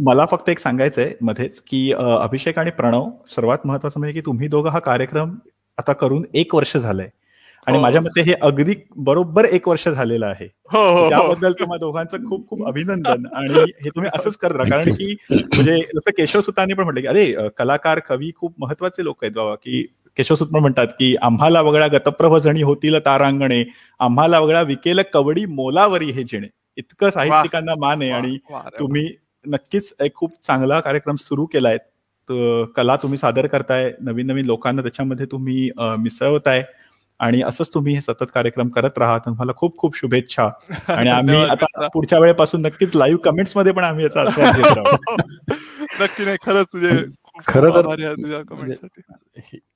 [0.00, 4.70] मला फक्त एक सांगायचंय मध्येच की अभिषेक आणि प्रणव सर्वात महत्वाचं म्हणजे की तुम्ही दोघं
[4.70, 5.34] हा कार्यक्रम
[5.78, 7.08] आता करून एक वर्ष झालंय.
[7.66, 7.82] आणि हो.
[7.82, 10.46] माझ्या मते हे अगदी बरोबर एक वर्ष झालेलं आहे.
[10.72, 13.26] हो, हो, त्याबद्दल तुम्हाला दोघांचं खूप खूप अभिनंदन.
[13.36, 14.70] आणि हे तुम्ही असंच करत राहा.
[14.70, 19.24] कारण की म्हणजे जसं केशव सुतांनी पण म्हटलं की अरे कलाकार कवी खूप महत्त्वाचे लोक
[19.24, 19.54] आहेत बाबा.
[19.54, 19.82] की
[20.16, 23.62] केशव सुत पण म्हणतात की आम्हाला वगळा गतप्रभ जणी होतील तारांगणे.
[24.00, 26.46] आम्हाला वगळा विकेल कवडी मोलावरी हे जिणे.
[26.76, 28.36] इतकं साहित्यिकांना मान आहे आणि
[28.78, 29.06] तुम्ही
[29.46, 31.78] नक्कीच एक खूप चांगला कार्यक्रम सुरू केलाय.
[32.76, 36.64] कला तुम्ही सादर करताय नवीन नवीन लोकांना त्याच्यामध्ये तुम्ही मिसळवताय
[37.18, 39.18] आणि असंच तुम्ही हे सतत कार्यक्रम करत राहा.
[39.18, 40.50] तुम्हाला खूप खूप शुभेच्छा.
[40.88, 45.16] आणि आम्ही आता पुढच्या वेळेपासून नक्कीच लाईव्ह कमेंट्समध्ये पण आम्ही याचा आस्वाद घेत राहू.
[46.00, 46.90] नक्की नाही खरंच तुझे
[47.46, 48.14] खरं तर म्हणजे,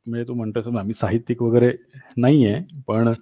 [0.07, 1.73] म्हणजे तू म्हणतोस आम्ही साहित्यिक वगैरे
[2.16, 3.12] नाहीये पण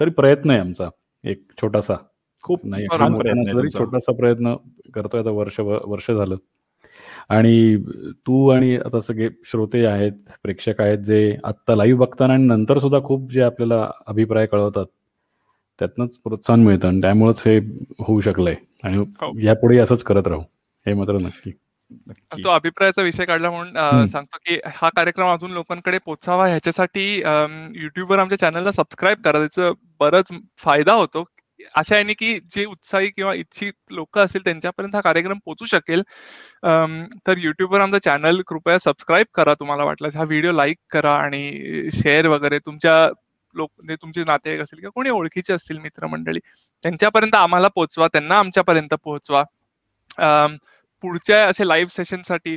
[0.00, 0.88] तरी प्रयत्न आहे आमचा
[1.24, 1.94] एक छोटासा.
[2.48, 2.86] खूप नाही
[3.74, 4.54] छोटासा प्रयत्न
[4.94, 6.36] करतोय आता वर्ष वर्ष झालं
[7.30, 7.76] आणि
[8.26, 12.98] तू आणि आता सगळे श्रोते आहेत, प्रेक्षक आहेत जे आत्ता लाईव्ह बघताना आणि नंतर सुद्धा
[13.04, 14.86] खूप जे आपल्याला अभिप्राय कळवतात,
[15.80, 17.58] त्यातनंच प्रोत्साहन मिळतं आणि त्यामुळेच हे
[18.00, 19.30] होऊ शकलंय आणि हो.
[19.42, 20.42] यापुढे असंच करत राहू.
[20.86, 21.50] हे मात्र नक्की.
[22.34, 28.38] तो अभिप्रायाचा विषय काढला म्हणून सांगतो की हा कार्यक्रम अजून लोकांकडे पोहोचावा ह्याच्यासाठी युट्यूबवर आमच्या
[28.38, 29.38] चॅनलला सबस्क्राईब करा.
[29.38, 29.70] त्याचा
[30.00, 30.28] बराच
[30.58, 31.24] फायदा होतो.
[31.74, 36.02] अशा आहे की जे उत्साही किंवा इच्छित लोक असतील त्यांच्यापर्यंत हा कार्यक्रम पोहोचू शकेल.
[37.26, 42.26] तर युट्यूबवर आमचा चॅनल कृपया सबस्क्राईब करा तुम्हाला वाटलं हा व्हिडिओ लाईक करा आणि शेअर
[42.26, 43.08] वगैरे तुमच्या
[43.54, 46.38] लोक म्हणजे तुमचे नातेवाईक असतील किंवा कोणी ओळखीचे असतील मित्रमंडळी
[46.84, 49.42] त्यांच्यापर्यंत आम्हाला पोहोचवा त्यांना आमच्यापर्यंत पोहोचवा.
[51.02, 52.56] पुढच्या असे लाईव्ह सेशनसाठी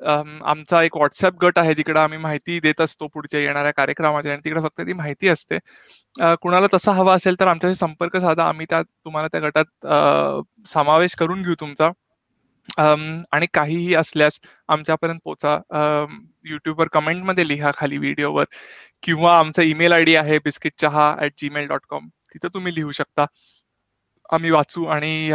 [0.00, 4.60] आमचा एक व्हॉट्सअप गट आहे जिकडे आम्ही माहिती देत असतो पुढच्या येणाऱ्या कार्यक्रमाच्या आणि तिकडे
[4.62, 5.58] फक्त ती माहिती असते.
[6.42, 8.48] कुणाला तसा हवा असेल तर आमच्याशी संपर्क साधा.
[8.48, 9.86] आम्ही त्या तुम्हाला त्या गटात
[10.68, 11.90] समावेश करून घेऊ तुमचा.
[13.32, 14.38] आणि काहीही असल्यास
[14.68, 15.54] आमच्यापर्यंत पोचा
[16.44, 18.44] युट्यूबवर कमेंटमध्ये लिहा खाली व्हिडिओवर.
[19.02, 22.90] किंवा आमचा ईमेल आय डी आहे biscuit chaha at Gmail dot com तिथं तुम्ही लिहू
[22.92, 23.26] शकता.
[24.30, 25.30] आम्ही वाचू आणि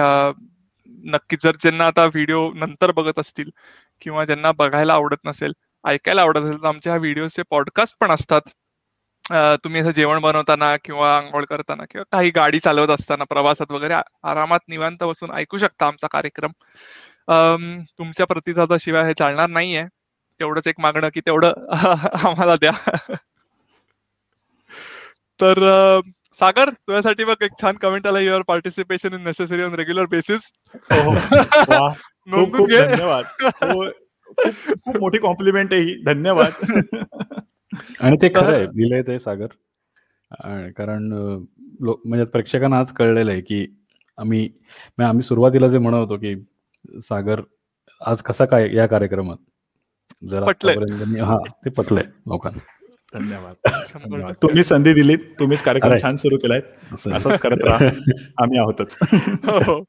[0.88, 3.50] नक्कीच जर ज्यांना आता व्हिडिओ नंतर बघत असतील
[4.02, 5.54] किंवा ज्यांना बघायला आवडत नसेल
[5.86, 8.42] ऐकायला आवडत असेल तर आमच्या ह्या व्हिडिओचे पॉडकास्ट पण असतात.
[9.64, 14.60] तुम्ही असं जेवण बनवताना किंवा आंघोळ करताना किंवा काही गाडी चालवत असताना प्रवासात वगैरे आरामात
[14.68, 16.52] निवांत बसून ऐकू शकता आमचा कार्यक्रम.
[18.00, 19.84] तुमच्या प्रतिसादाशिवाय हे चालणार नाहीये.
[20.40, 21.54] तेवढंच एक मागणं की तेवढं
[22.28, 22.72] आम्हाला द्या.
[25.40, 26.00] तर
[26.36, 30.42] सागर तुझ्यासाठी बघ एक छान कमेंट आला your participation in necessary on regular basis
[30.92, 33.26] खूप धन्यवाद.
[33.64, 33.90] हो,
[34.86, 36.04] खूप मोठी कॉम्प्लिमेंट आहे ही.
[36.06, 36.52] धन्यवाद.
[38.00, 38.64] आणि ते खरं आहे.
[38.64, 39.48] लिहिलंय ते सागर.
[40.78, 41.12] कारण
[41.84, 43.66] म्हणजे प्रेक्षकांना आज कळलेलं आहे की
[44.18, 44.50] आम्ही
[45.00, 46.36] आम्ही सुरुवातीला जे म्हणत होतो की
[47.02, 47.42] सागर
[48.02, 49.38] आज कसा काय या कार्यक्रमात?
[50.30, 50.44] जर
[51.24, 52.81] हा ते पटलंय लोकांना.
[53.14, 54.34] धन्यवाद.
[54.42, 55.20] तुम्ही संधी दिलीत.
[55.40, 56.62] तुम्हीच कार्यक्रम छान सुरू केलाय
[57.16, 57.90] असंच करत राहा.
[58.44, 58.98] आम्ही आहोतच.
[59.46, 59.84] हो, हो.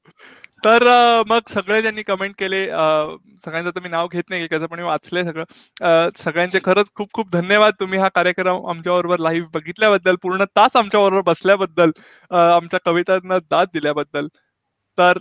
[0.64, 0.82] तर
[1.28, 2.64] मग सगळे ज्यांनी कमेंट केले
[3.44, 5.44] सगळ्यांचं तर मी नाव घेत नाही त्याचं पण मी वाचलंय सगळं.
[6.18, 7.72] सगळ्यांचे खरंच खूप खूप धन्यवाद.
[7.80, 11.90] तुम्ही हा कार्यक्रम आमच्याबरोबर लाईव्ह बघितल्याबद्दल पूर्ण तास आमच्याबरोबर बसल्याबद्दल
[12.30, 14.26] आमच्या कवितांना दाद दिल्याबद्दल.
[14.98, 15.18] तर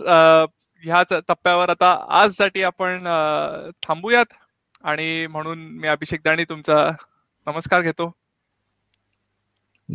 [0.82, 3.04] ह्या टप्प्यावर आता आजसाठी आपण
[3.88, 4.32] थांबूयात.
[4.84, 6.90] आणि म्हणून मी अभिषेक दाणी तुमचा
[7.46, 8.16] नमस्कार घेतो.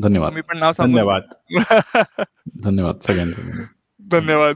[0.04, 0.34] धन्यवाद.
[0.34, 1.24] मी पण नाव धन्यवाद.
[2.64, 3.64] धन्यवाद सगळ्यांना
[4.12, 4.56] धन्यवाद.